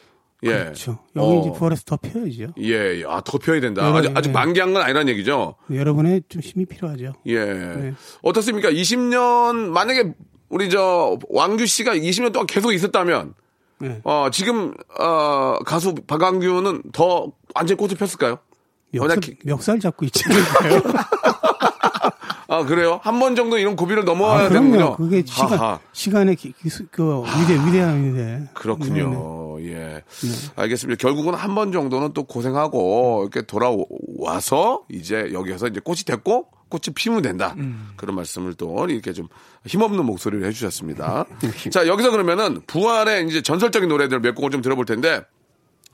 예. 0.45 0.49
그렇죠. 0.51 0.99
여기 1.17 1.27
어. 1.37 1.41
이제 1.41 1.59
부활해서 1.59 1.83
더 1.85 1.97
피어야죠. 1.97 2.55
예, 2.59 3.01
예. 3.01 3.05
아, 3.07 3.21
더 3.25 3.39
펴야 3.39 3.61
된다. 3.61 3.83
여러- 3.87 3.99
아직, 3.99 4.17
아직 4.17 4.29
예. 4.29 4.33
만개한 4.33 4.73
건 4.73 4.83
아니라는 4.83 5.09
얘기죠. 5.09 5.57
여러분의 5.73 6.23
좀 6.29 6.41
힘이 6.41 6.65
필요하죠. 6.67 7.15
예. 7.27 7.45
네. 7.45 7.95
어떻습니까? 8.23 8.71
20년, 8.71 9.55
만약에 9.71 10.13
우리 10.49 10.71
저, 10.71 11.19
왕규 11.29 11.67
씨가 11.67 11.95
20년 11.97 12.33
동안 12.33 12.47
계속 12.47 12.73
있었다면, 12.73 13.35
네. 13.81 14.01
어, 14.05 14.29
지금, 14.33 14.75
어, 14.99 15.59
가수 15.67 15.95
박광규는 15.95 16.83
더 16.93 17.33
완전히 17.55 17.77
꽃을 17.77 17.97
폈을까요? 17.97 18.39
멱살, 18.93 19.21
기- 19.21 19.37
멱살 19.45 19.81
잡고 19.81 20.07
있지 20.07 20.25
않을까요? 20.27 20.83
아, 22.51 22.65
그래요? 22.65 22.99
한 23.03 23.19
번 23.21 23.37
정도 23.37 23.59
이런 23.59 23.77
고비를 23.77 24.05
넘어야 24.05 24.47
아, 24.47 24.49
되는군요. 24.49 24.97
그게 24.97 25.23
시간, 25.27 25.51
하하. 25.59 25.81
시간의 25.93 26.37
기, 26.37 26.53
기수, 26.53 26.87
그 26.91 27.23
위대, 27.23 27.55
위대함인데. 27.67 28.23
네, 28.25 28.49
그렇군요. 28.55 29.61
예. 29.63 30.03
알겠습니다. 30.57 30.99
결국은 30.99 31.35
한 31.35 31.55
번 31.55 31.73
정도는 31.73 32.13
또 32.15 32.25
고생하고 32.25 33.23
이렇게 33.31 33.43
돌아와서 33.47 34.83
이제 34.89 35.31
여기에서 35.33 35.67
이제 35.67 35.81
꽃이 35.81 35.99
됐고 36.07 36.47
꽃이 36.71 36.95
피면 36.95 37.23
된다. 37.23 37.55
그런 37.97 38.15
말씀을 38.17 38.55
또 38.55 38.87
이렇게 38.89 39.13
좀 39.13 39.29
힘없는 39.67 40.05
목소리를 40.05 40.47
해주셨습니다. 40.47 41.27
자, 41.73 41.87
여기서 41.87 42.11
그러면은 42.11 42.61
부활의 42.67 43.27
이제 43.29 43.43
전설적인 43.43 43.89
노래들 43.89 44.21
몇 44.21 44.35
곡을 44.35 44.51
좀 44.51 44.63
들어볼 44.63 44.85
텐데 44.87 45.23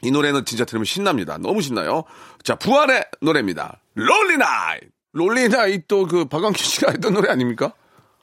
이 0.03 0.11
노래는 0.11 0.45
진짜 0.45 0.65
들으면 0.65 0.85
신납니다. 0.85 1.39
너무 1.39 1.63
신나요. 1.63 2.05
자, 2.43 2.55
부활의 2.57 3.07
노래입니다. 3.23 3.81
롤리 3.95 4.37
나이! 4.37 4.79
롤리나 5.15 5.67
이 5.69 5.79
또 5.89 6.07
그 6.07 6.25
박광규 6.27 6.59
씨가 6.59 6.91
했던 6.93 7.15
노래 7.15 7.31
아닙니까? 7.31 7.73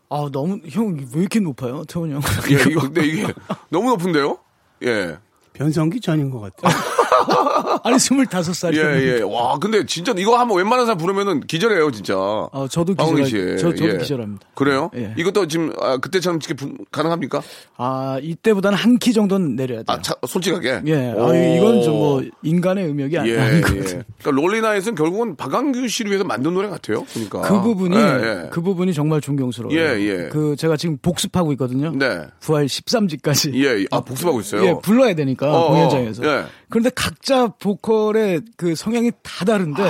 아 0.09 0.29
너무 0.31 0.59
형 0.69 0.97
왜 1.13 1.21
이렇게 1.21 1.39
높아요, 1.39 1.83
태훈이 1.85 2.13
형? 2.13 2.21
예, 2.51 2.69
이거 2.71 2.81
근데 2.81 3.05
이게 3.07 3.33
너무 3.69 3.89
높은데요? 3.91 4.37
예. 4.83 5.17
변성기 5.53 5.99
전인 6.01 6.29
것 6.29 6.39
같아요. 6.41 6.71
아니 7.83 7.99
스물다섯 7.99 8.55
살이. 8.55 8.77
예, 8.77 9.17
예. 9.17 9.21
와, 9.21 9.57
근데 9.59 9.85
진짜 9.85 10.13
이거 10.17 10.37
한번 10.37 10.57
웬만한 10.57 10.85
사람 10.85 10.97
부르면은 10.97 11.41
기절해요, 11.41 11.91
진짜. 11.91 12.15
아 12.15 12.67
저도 12.69 12.93
기절. 12.95 13.25
씨. 13.25 13.31
저 13.61 13.73
저도 13.73 13.89
예. 13.93 13.97
기절합니다. 13.97 14.47
그래요? 14.55 14.89
예. 14.95 15.13
이것도 15.17 15.47
지금 15.47 15.73
아, 15.79 15.97
그때처럼 15.97 16.37
이렇게 16.41 16.53
분- 16.53 16.77
가능합니까? 16.91 17.41
아 17.77 18.19
이때보다는 18.21 18.77
한 18.77 18.91
키 18.99 19.13
정도는 19.13 19.55
내려야 19.55 19.79
돼요. 19.83 19.85
아, 19.87 19.99
차- 20.01 20.13
솔직하게. 20.27 20.81
예, 20.85 21.11
오. 21.13 21.25
아, 21.29 21.35
이건 21.35 21.81
좀 21.81 21.91
뭐 22.01 22.23
인간의 22.43 22.87
음역이 22.89 23.17
아니- 23.17 23.29
예, 23.31 23.39
아닌 23.39 23.61
것 23.61 23.75
예. 23.75 23.79
같아요. 23.81 24.01
그러니까 24.19 24.31
롤리나잇은 24.41 24.95
결국은 24.95 25.35
박광규 25.35 25.87
씨를 25.87 26.11
위해서 26.11 26.23
만든 26.23 26.53
노래 26.53 26.67
같아요. 26.69 27.05
그러니까. 27.13 27.41
그 27.41 27.61
부분이 27.61 27.95
예, 27.95 27.99
예. 28.01 28.49
그 28.51 28.61
부분이 28.61 28.93
정말 28.93 29.21
존경스러워요. 29.21 29.77
예, 29.77 29.99
예. 29.99 30.29
그 30.31 30.55
제가 30.57 30.77
지금 30.77 30.97
복습하고 31.01 31.51
있거든요. 31.53 31.91
네. 31.95 32.21
부활 32.39 32.65
13지까지. 32.65 33.53
예, 33.55 33.81
예. 33.81 33.85
아, 33.91 34.01
복습하고 34.01 34.39
있어요. 34.41 34.65
예, 34.65 34.75
불러야 34.81 35.13
되니까 35.15 35.51
어, 35.51 35.69
공연장에서. 35.69 36.23
어, 36.23 36.25
예. 36.25 36.43
그런데 36.71 36.89
각자 36.89 37.47
보컬의 37.47 38.41
그 38.57 38.73
성향이 38.75 39.11
다 39.21 39.45
다른데 39.45 39.83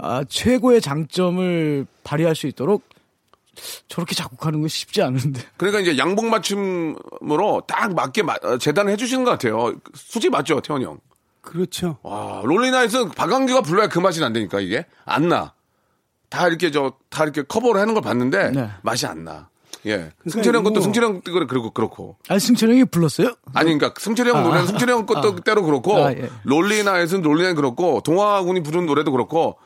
아, 0.00 0.24
최고의 0.28 0.80
장점을 0.80 1.86
발휘할 2.04 2.34
수 2.36 2.46
있도록 2.46 2.82
저렇게 3.88 4.14
작곡하는 4.14 4.60
건 4.60 4.68
쉽지 4.68 5.02
않은데. 5.02 5.42
그러니까 5.56 5.80
이제 5.80 5.98
양복 5.98 6.26
맞춤으로 6.26 7.62
딱 7.66 7.92
맞게 7.94 8.22
마- 8.22 8.36
어, 8.42 8.56
재단을 8.58 8.92
해주시는 8.92 9.24
것 9.24 9.32
같아요. 9.32 9.74
솔직히 9.94 10.30
맞죠, 10.30 10.60
태원 10.60 10.82
형? 10.82 11.00
그렇죠. 11.40 11.98
와, 12.02 12.40
롤리나잇은 12.44 13.10
박광규가 13.10 13.62
불러야 13.62 13.88
그 13.88 13.98
맛이 13.98 14.20
난다니까, 14.20 14.60
이게. 14.60 14.86
안 15.04 15.28
나. 15.28 15.54
다 16.28 16.46
이렇게 16.46 16.70
저, 16.70 16.92
다 17.08 17.24
이렇게 17.24 17.42
커버를 17.42 17.80
하는 17.80 17.94
걸 17.94 18.02
봤는데, 18.02 18.50
네. 18.52 18.70
맛이 18.82 19.06
안 19.06 19.24
나. 19.24 19.48
예. 19.86 20.10
승철이 20.28 20.56
형 20.56 20.64
것도 20.64 20.80
승철이 20.80 21.06
형 21.06 21.20
때로 21.20 21.46
그렇고, 21.46 21.70
그렇고. 21.70 22.16
아니 22.28 22.40
승철 22.40 22.70
형이 22.70 22.84
불렀어요? 22.86 23.34
아니, 23.54 23.72
그러니까 23.74 23.94
승철이 23.98 24.30
형 24.30 24.42
노래는 24.42 24.66
승철이 24.66 24.90
형 24.92 25.06
것도 25.06 25.36
때로 25.36 25.62
그렇고, 25.62 25.96
아, 26.04 26.12
예. 26.12 26.28
롤리나잇은 26.44 27.22
롤리나잇 27.22 27.56
그렇고, 27.56 28.00
동화군이 28.02 28.62
부르는 28.62 28.86
노래도 28.86 29.12
그렇고, 29.12 29.58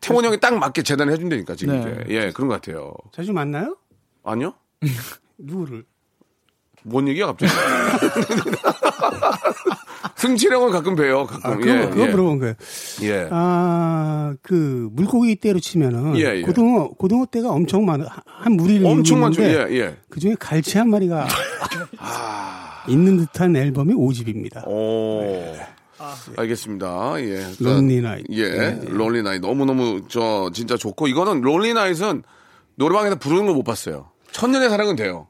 태원 0.00 0.24
형이 0.24 0.40
딱 0.40 0.58
맞게 0.58 0.82
재단을 0.82 1.12
해준다니까, 1.12 1.54
지금 1.54 1.74
네. 1.74 1.80
이제. 1.80 2.04
예, 2.08 2.32
그런 2.32 2.48
것 2.48 2.60
같아요. 2.60 2.92
자주 3.12 3.32
만나요? 3.32 3.76
아니요? 4.24 4.54
누구를? 5.38 5.84
뭔 6.82 7.08
얘기야, 7.08 7.26
갑자기? 7.26 7.52
형은 10.18 10.70
가끔 10.70 10.96
봬요, 10.96 11.26
가끔. 11.26 11.50
아, 11.50 11.56
그거, 11.56 11.70
예, 11.70 11.88
그거 11.88 12.06
예. 12.06 12.10
물어본 12.10 12.38
거예요. 12.38 12.54
예. 13.02 13.28
아, 13.30 14.34
그, 14.42 14.88
물고기 14.92 15.36
떼로 15.38 15.60
치면은. 15.60 16.16
예, 16.18 16.36
예. 16.36 16.42
고등어, 16.42 16.88
고등어 16.88 17.26
떼가 17.26 17.50
엄청 17.50 17.84
많아. 17.84 18.06
한 18.24 18.52
무리를 18.52 18.86
엄청 18.86 19.20
많죠. 19.20 19.42
예, 19.42 19.66
예. 19.70 19.96
그 20.08 20.18
중에 20.20 20.34
갈치 20.38 20.78
한 20.78 20.88
마리가 20.90 21.26
아. 21.98 22.84
있는 22.88 23.18
듯한 23.18 23.54
앨범이 23.56 23.94
5집입니다. 23.94 24.66
오. 24.66 25.54
알겠습니다. 26.36 27.14
예. 27.20 27.46
Lonely 27.60 28.00
Night. 28.00 28.24
예. 28.30 28.80
Lonely 28.88 29.22
Night. 29.22 29.40
너무너무 29.40 30.02
저 30.08 30.50
진짜 30.52 30.76
좋고 30.76 31.08
이거는 31.08 31.40
Lonely 31.42 31.74
Night은 31.74 32.22
노래방에서 32.76 33.16
부르는 33.16 33.46
거 33.46 33.55
못 33.55 33.64
봤어요. 33.64 34.10
천년의 34.32 34.68
사랑은 34.70 34.96
돼요. 34.96 35.28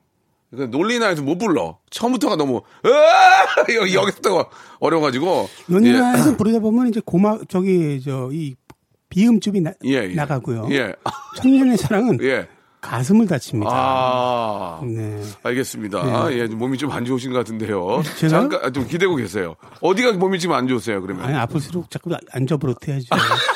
Night은 0.50 1.24
못 1.24 1.38
불러. 1.38 1.78
처음부터가 1.90 2.36
너무 2.36 2.62
으아! 2.84 3.46
여기 3.76 3.94
여기서부터 3.94 4.48
어려워가지고. 4.80 5.48
론리 5.68 5.90
예. 5.90 6.36
부르다 6.36 6.58
보면 6.60 6.88
이제 6.88 7.00
고마, 7.04 7.38
저기, 7.48 8.00
저, 8.04 8.30
이 8.32 8.54
비음줄이 9.08 9.60
나, 9.60 9.72
예, 9.84 10.08
예. 10.10 10.14
나가고요. 10.14 10.68
예. 10.70 10.94
천년의 11.36 11.76
사랑은 11.78 12.18
예. 12.24 12.48
가슴을 12.80 13.26
다칩니다. 13.26 13.70
아. 13.72 14.80
네. 14.84 15.20
알겠습니다. 15.42 16.32
예, 16.32 16.46
좀 16.48 16.58
몸이 16.58 16.78
좀 16.78 16.92
안 16.92 17.04
좋으신 17.04 17.32
것 17.32 17.38
같은데요. 17.38 18.02
제가? 18.16 18.28
잠깐 18.28 18.60
아, 18.62 18.70
좀 18.70 18.86
기대고 18.86 19.16
계세요. 19.16 19.56
어디가 19.80 20.12
몸이 20.12 20.38
지금 20.38 20.54
안 20.54 20.68
좋으세요, 20.68 21.02
그러면? 21.02 21.24
아니, 21.24 21.36
아플수록 21.36 21.90
자꾸 21.90 22.10
앉아버릇해야죠. 22.30 23.08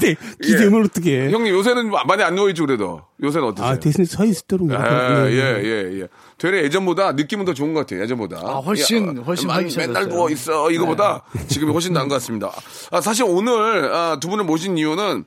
기대, 0.00 0.16
기대면 0.42 0.84
어떻게 0.84 1.20
해. 1.22 1.30
형님 1.30 1.54
요새는 1.54 1.90
많이 2.06 2.22
안 2.22 2.34
누워있죠, 2.34 2.66
그래도. 2.66 3.02
요새는 3.22 3.48
어떠세요? 3.48 3.72
아, 3.72 3.78
대신에 3.78 4.04
서 4.04 4.24
있도록. 4.24 4.70
아. 4.72 5.26
예, 5.28 5.60
예, 5.62 6.00
예. 6.02 6.08
되레 6.38 6.64
예전보다 6.64 7.12
느낌은 7.12 7.44
더 7.44 7.52
좋은 7.54 7.74
것 7.74 7.80
같아요, 7.80 8.02
예전보다. 8.02 8.38
아, 8.42 8.56
훨씬, 8.58 9.16
예, 9.18 9.20
훨씬 9.22 9.46
맨- 9.48 9.56
하기 9.56 9.76
맨날 9.76 9.88
시작했어요. 10.02 10.06
누워있어, 10.14 10.70
이거보다 10.70 11.22
지금이 11.48 11.72
훨씬 11.72 11.92
나은 11.92 12.08
것 12.08 12.14
같습니다. 12.16 12.50
아, 12.90 13.00
사실 13.00 13.24
오늘, 13.28 13.92
아, 13.92 14.18
두 14.20 14.28
분을 14.28 14.44
모신 14.44 14.76
이유는, 14.78 15.24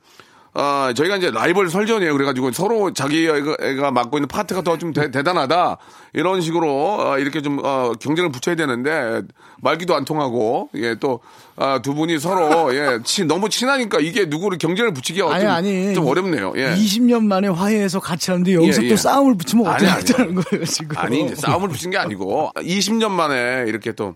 아, 0.56 0.92
저희가 0.96 1.16
이제 1.16 1.30
라이벌 1.32 1.68
설전이에요. 1.68 2.12
그래가지고 2.12 2.52
서로 2.52 2.92
자기가 2.92 3.90
맡고 3.90 4.18
있는 4.18 4.28
파트가 4.28 4.62
더 4.62 4.76
좀 4.76 4.92
대단하다. 4.92 5.78
이런 6.14 6.40
식으로, 6.40 7.00
아, 7.00 7.18
이렇게 7.18 7.42
좀, 7.42 7.58
어, 7.64 7.92
경쟁을 8.00 8.30
붙여야 8.30 8.54
되는데, 8.54 9.22
말기도 9.62 9.94
안 9.96 10.04
통하고, 10.04 10.68
예, 10.76 10.94
또, 10.96 11.20
아, 11.56 11.80
두 11.82 11.94
분이 11.94 12.18
서로, 12.20 12.74
예, 12.74 12.98
친, 13.04 13.26
너무 13.26 13.48
친하니까 13.48 13.98
이게 14.00 14.26
누구를 14.26 14.58
경쟁을 14.58 14.92
붙이기가 14.92 15.32
아니 15.32 15.42
좀, 15.42 15.50
아니. 15.50 15.94
좀 15.94 16.06
어렵네요. 16.06 16.52
예. 16.56 16.74
20년 16.74 17.24
만에 17.24 17.48
화해해서 17.48 17.98
같이 18.00 18.30
하는데 18.30 18.54
여기서 18.54 18.82
예, 18.84 18.88
또 18.88 18.92
예. 18.92 18.96
싸움을 18.96 19.36
붙이면 19.36 19.66
어떻게. 19.66 19.86
하자는 19.86 20.34
거예요 20.36 20.64
지금? 20.66 20.96
아니 20.98 21.34
싸움을 21.34 21.68
붙인 21.68 21.90
게 21.90 21.98
아니고 21.98 22.50
20년 22.56 23.10
만에 23.10 23.64
이렇게 23.68 23.92
또 23.92 24.14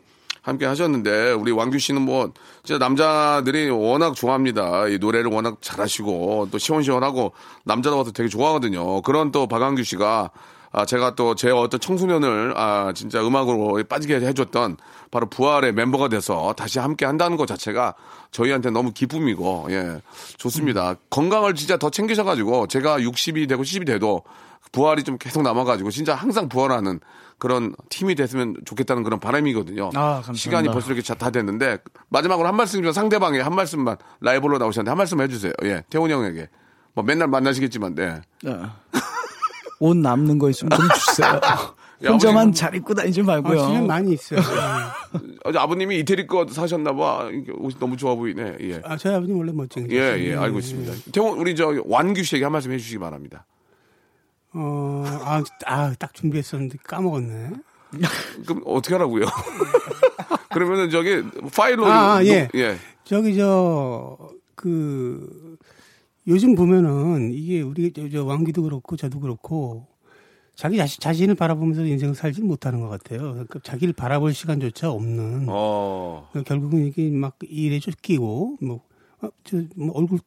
함께 0.49 0.67
하셨는데 0.67 1.33
우리 1.33 1.53
왕규 1.53 1.79
씨는 1.79 2.03
뭐 2.03 2.33
진짜 2.65 2.79
남자들이 2.79 3.71
워낙 3.71 4.15
좋아합니다. 4.15 4.89
이 4.89 4.99
노래를 4.99 5.31
워낙 5.31 5.59
잘하시고 5.61 6.49
또 6.51 6.59
시원시원하고 6.59 7.33
남자다워서 7.65 8.13
되게 8.13 8.29
좋아하거든요. 8.29 9.03
그런 9.03 9.31
또 9.31 9.47
박광규 9.47 9.83
씨가 9.85 10.31
아 10.71 10.85
제가 10.85 11.15
또 11.15 11.35
제 11.35 11.51
어떤 11.51 11.81
청소년을 11.81 12.53
아 12.57 12.93
진짜 12.95 13.27
음악으로 13.27 13.83
빠지게 13.89 14.17
해줬던 14.17 14.77
바로 15.11 15.27
부활의 15.29 15.73
멤버가 15.73 16.09
돼서 16.09 16.53
다시 16.57 16.79
함께 16.79 17.07
한다는 17.07 17.37
것 17.37 17.47
자체가 17.47 17.95
저희한테 18.33 18.71
너무 18.71 18.93
기쁨이고 18.93 19.69
예 19.71 20.03
좋습니다. 20.37 20.97
건강을 21.09 21.55
진짜 21.55 21.77
더 21.79 21.89
챙기셔가지고 21.91 22.67
제가 22.67 22.99
60이 22.99 23.49
되고 23.49 23.63
70이 23.63 23.87
돼도 23.87 24.25
부활이 24.73 25.05
좀 25.05 25.17
계속 25.17 25.43
남아가지고 25.43 25.91
진짜 25.91 26.15
항상 26.15 26.49
부활하는 26.49 27.01
그런 27.39 27.75
팀이 27.89 28.15
됐으면 28.17 28.57
좋겠다는 28.65 29.03
그런 29.05 29.21
바람이거든요. 29.21 29.87
아, 29.89 29.91
감사합니다. 29.91 30.33
시간이 30.35 30.69
벌써 30.69 30.93
이렇게 30.93 31.15
다 31.15 31.31
됐는데 31.31 31.79
마지막으로 32.09 32.49
한 32.49 32.57
말씀이면 32.57 32.93
상대방에 32.93 33.41
한 33.41 33.55
말씀만 33.55 33.97
라이벌로 34.21 34.59
나오셨는데 34.59 34.91
한 34.91 34.99
말씀 34.99 35.21
해주세요. 35.21 35.53
예, 35.65 35.85
태훈 35.91 36.11
형에게 36.11 36.49
뭐 36.95 37.05
맨날 37.05 37.29
만나시겠지만, 37.29 37.95
네. 37.95 38.21
네. 38.43 38.57
옷 39.81 39.97
남는 39.97 40.39
거 40.39 40.51
있으면 40.51 40.77
좀 40.77 40.89
주세요. 41.07 41.41
야, 42.05 42.11
혼자만 42.11 42.49
아버지- 42.49 42.61
잘 42.61 42.75
입고 42.75 42.95
다니지 42.95 43.21
아, 43.21 43.25
말고요. 43.25 43.59
시간 43.67 43.87
많이 43.87 44.13
있어요. 44.13 44.41
어제 45.45 45.59
아버님이 45.59 45.99
이태리 46.01 46.27
거 46.27 46.47
사셨나봐. 46.49 47.31
이게 47.33 47.53
옷이 47.57 47.75
너무 47.79 47.97
좋아 47.97 48.15
보이네. 48.15 48.57
예. 48.61 48.81
아, 48.85 48.97
저희 48.97 49.15
아버님 49.15 49.37
원래 49.39 49.53
멋쟁이. 49.53 49.89
예, 49.91 50.17
예, 50.19 50.37
알고 50.37 50.59
있습니다. 50.59 50.93
태훈, 51.13 51.39
우리 51.39 51.55
저 51.57 51.73
완규 51.87 52.23
씨에게 52.23 52.45
한 52.45 52.53
말씀 52.53 52.71
해주시기 52.73 52.99
바랍니다. 52.99 53.47
어, 54.55 55.05
아, 55.07 55.43
아, 55.67 55.95
딱 55.99 56.15
준비했었는데 56.15 56.79
까먹었네. 56.85 57.51
그럼 58.47 58.63
어떻게 58.67 58.95
하라고요? 58.95 59.25
그러면은 60.53 60.91
저기 60.91 61.23
파일로 61.55 61.87
아, 61.87 62.17
아, 62.17 62.19
녹- 62.21 62.27
예. 62.29 62.49
예. 62.55 62.77
저기 63.05 63.37
저그 63.37 65.57
요즘 66.27 66.55
보면은 66.55 67.33
이게 67.33 67.63
우리 67.63 67.93
저, 67.93 68.09
저 68.11 68.25
왕기도 68.25 68.63
그렇고 68.63 68.97
저도 68.97 69.21
그렇고 69.21 69.87
자기 70.55 70.77
자신 70.77 71.01
자신을 71.01 71.35
바라보면서 71.37 71.87
인생을 71.87 72.15
살지 72.15 72.43
못하는 72.43 72.81
것 72.81 72.89
같아요. 72.89 73.21
그러니까 73.33 73.61
자기를 73.63 73.95
바라볼 73.95 74.35
시간조차 74.35 74.91
없는. 74.91 75.47
어. 75.49 76.29
그러니까 76.33 76.49
결국은 76.49 76.85
이게 76.85 77.09
막 77.11 77.39
일에 77.49 77.79
쫓기고 77.79 78.59
뭐, 78.61 78.83
아, 79.21 79.31
저, 79.45 79.63
뭐 79.77 79.93
얼굴 79.97 80.19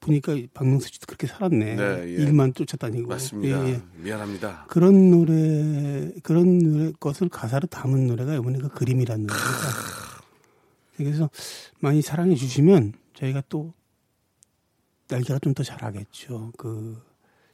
보니까 0.00 0.34
박명수 0.54 0.88
씨도 0.88 1.06
그렇게 1.06 1.26
살았네. 1.26 1.76
네, 1.76 2.00
예. 2.04 2.22
일만 2.22 2.54
쫓아다니고. 2.54 3.08
맞습니다. 3.08 3.66
예, 3.66 3.72
예. 3.74 3.82
미안합니다. 3.96 4.64
그런 4.68 5.10
노래 5.10 6.10
그런 6.22 6.58
노래 6.58 6.92
것을 6.98 7.28
가사로 7.28 7.66
담은 7.68 8.06
노래가 8.06 8.34
이번에 8.34 8.58
그 8.58 8.68
그림이라는 8.70 9.26
노래가 9.26 9.44
그래서 10.96 11.30
많이 11.80 12.02
사랑해 12.02 12.34
주시면 12.34 12.94
저희가 13.14 13.42
또 13.48 13.72
날개가 15.08 15.38
좀 15.40 15.54
더 15.54 15.62
잘하겠죠. 15.62 16.52
그 16.56 17.00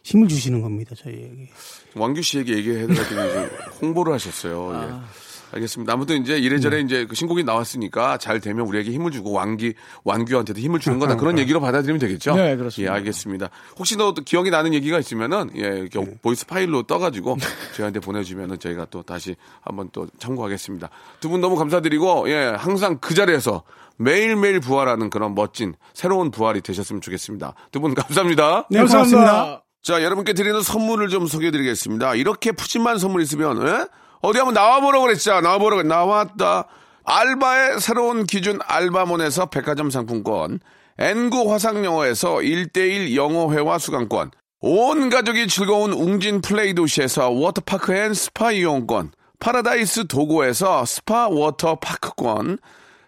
힘을 0.04 0.28
주시는 0.28 0.60
겁니다 0.62 0.94
저희에게. 0.94 1.50
왕규 1.96 2.22
씨에게 2.22 2.56
얘기해드렸더니 2.58 3.30
이제 3.30 3.50
홍보를 3.82 4.12
하셨어요. 4.12 4.72
예. 4.74 5.25
알겠습니다. 5.52 5.92
아무튼 5.92 6.20
이제 6.22 6.36
이래저래 6.36 6.80
이제 6.80 7.06
그 7.06 7.14
신곡이 7.14 7.44
나왔으니까 7.44 8.18
잘 8.18 8.40
되면 8.40 8.66
우리에게 8.66 8.90
힘을 8.90 9.10
주고 9.10 9.32
왕기 9.32 9.74
왕규한테도 10.04 10.60
힘을 10.60 10.80
주는 10.80 10.98
거다 10.98 11.16
그런 11.16 11.38
얘기로 11.38 11.60
받아들이면 11.60 11.98
되겠죠. 12.00 12.34
네, 12.34 12.56
그렇습니다. 12.56 12.92
예, 12.92 12.96
알겠습니다. 12.96 13.48
혹시 13.78 13.96
너 13.96 14.12
기억이 14.12 14.50
나는 14.50 14.74
얘기가 14.74 14.98
있으면은 14.98 15.50
예, 15.56 15.62
이렇게 15.78 16.00
voice 16.22 16.46
파일로 16.46 16.82
떠가지고 16.84 17.36
저희한테 17.76 18.00
보내주면은 18.00 18.58
저희가 18.58 18.86
또 18.90 19.02
다시 19.02 19.36
한번 19.62 19.88
또 19.92 20.06
참고하겠습니다. 20.18 20.90
두 21.20 21.28
분 21.28 21.40
너무 21.40 21.56
감사드리고 21.56 22.28
예, 22.30 22.54
항상 22.56 22.98
그 23.00 23.14
자리에서 23.14 23.62
매일매일 23.98 24.60
부활하는 24.60 25.10
그런 25.10 25.34
멋진 25.34 25.74
새로운 25.94 26.30
부활이 26.30 26.60
되셨으면 26.60 27.00
좋겠습니다. 27.00 27.54
두 27.70 27.80
분 27.80 27.94
감사합니다. 27.94 28.66
네, 28.70 28.84
고맙습니다. 28.84 29.62
자, 29.82 30.02
여러분께 30.02 30.32
드리는 30.32 30.60
선물을 30.62 31.08
좀 31.08 31.26
소개해 31.28 31.52
드리겠습니다. 31.52 32.16
이렇게 32.16 32.50
푸짐한 32.50 32.98
선물 32.98 33.22
있으면, 33.22 33.64
예? 33.68 33.86
어디 34.26 34.38
한번 34.38 34.54
나와보라고 34.54 35.04
그랬죠? 35.04 35.40
나와보라고, 35.40 35.84
나왔다. 35.84 36.66
알바의 37.04 37.80
새로운 37.80 38.26
기준 38.26 38.58
알바몬에서 38.66 39.46
백화점 39.46 39.88
상품권, 39.88 40.58
N구 40.98 41.52
화상영어에서 41.52 42.38
1대1 42.38 43.14
영어회화 43.14 43.78
수강권, 43.78 44.32
온 44.62 45.10
가족이 45.10 45.46
즐거운 45.46 45.92
웅진 45.92 46.40
플레이 46.40 46.74
도시에서 46.74 47.30
워터파크 47.30 47.94
and 47.94 48.14
스파 48.14 48.50
이용권, 48.50 49.12
파라다이스 49.38 50.08
도고에서 50.08 50.84
스파 50.86 51.28
워터파크권, 51.28 52.58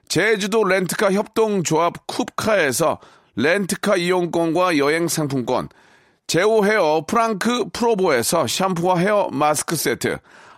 제주도 0.07 0.62
렌트카 0.62 1.11
협동조합 1.11 2.07
쿱카에서 2.07 2.98
렌트카 3.35 3.96
이용권과 3.96 4.78
여행 4.78 5.09
상품권, 5.09 5.68
제오 6.28 6.64
헤어 6.64 7.02
프랑크 7.09 7.70
프로보에서 7.72 8.46
샴푸와 8.46 8.98
헤어 8.98 9.31
마스크 9.33 9.74
세트, 9.74 10.18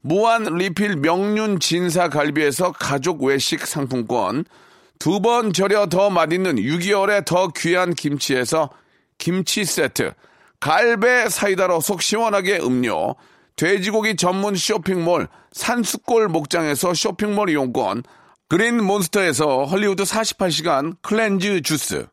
무한 0.00 0.44
리필 0.44 0.96
명륜 0.96 1.58
진사 1.58 2.08
갈비에서 2.08 2.72
가족 2.72 3.22
외식 3.22 3.66
상품권, 3.66 4.44
두 4.98 5.20
번 5.20 5.52
절여 5.52 5.86
더 5.86 6.10
맛있는 6.10 6.56
6개월에 6.56 7.24
더 7.24 7.48
귀한 7.56 7.94
김치에서 7.94 8.70
김치 9.18 9.64
세트, 9.64 10.12
갈배 10.60 11.28
사이다로 11.28 11.80
속 11.80 12.02
시원하게 12.02 12.58
음료, 12.58 13.14
돼지고기 13.56 14.16
전문 14.16 14.54
쇼핑몰 14.54 15.28
산수골 15.52 16.28
목장에서 16.28 16.94
쇼핑몰 16.94 17.50
이용권, 17.50 18.04
그린 18.48 18.82
몬스터에서 18.82 19.64
헐리우드 19.64 20.04
48시간 20.04 20.96
cleanse 21.02 21.60
주스, 21.62 22.06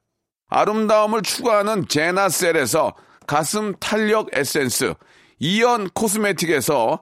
아름다움을 0.49 1.21
추구하는 1.21 1.87
제나셀에서 1.87 2.95
가슴 3.27 3.73
탄력 3.79 4.29
에센스, 4.33 4.93
이연 5.39 5.89
코스메틱에서 5.91 7.01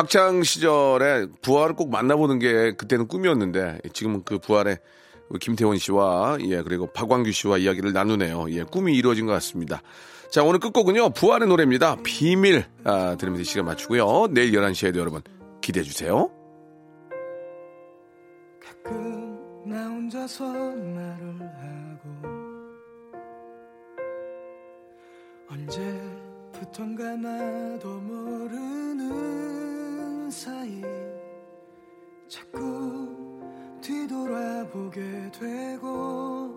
학창 0.00 0.42
시절에 0.42 1.26
부활을 1.42 1.76
꼭 1.76 1.90
만나보는 1.90 2.38
게 2.38 2.72
그때는 2.72 3.06
꿈이었는데 3.06 3.80
지금은 3.92 4.22
그 4.24 4.38
부활에 4.38 4.78
김태원 5.40 5.76
씨와 5.76 6.38
예 6.40 6.62
그리고 6.62 6.90
박광규 6.90 7.30
씨와 7.32 7.58
이야기를 7.58 7.92
나누네요. 7.92 8.46
예 8.48 8.62
꿈이 8.62 8.96
이루어진 8.96 9.26
것 9.26 9.32
같습니다. 9.32 9.82
자 10.30 10.42
오늘 10.42 10.58
끝곡은요 10.58 11.10
부활의 11.10 11.48
노래입니다. 11.48 11.96
비밀 12.02 12.64
아, 12.84 13.14
들으면서 13.18 13.44
시간 13.44 13.66
맞추고요. 13.66 14.28
내일 14.30 14.54
11 14.54 14.74
시에도 14.74 15.00
여러분 15.00 15.20
기대해 15.60 15.84
주세요. 15.84 16.30
가끔 18.64 19.38
나 19.66 19.86
혼자서 19.86 20.44
말을 20.46 21.40
하고 21.60 22.40
언제부턴가 25.50 27.16
나도 27.16 28.00
모르는 28.00 29.29
사이 30.30 30.80
자꾸 32.28 33.40
뒤돌아보게 33.80 35.00
되고 35.32 36.54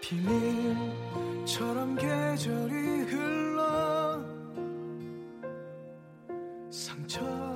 비밀처럼 0.00 1.96
계절이 1.96 3.00
흘러 3.02 4.22
상처 6.70 7.47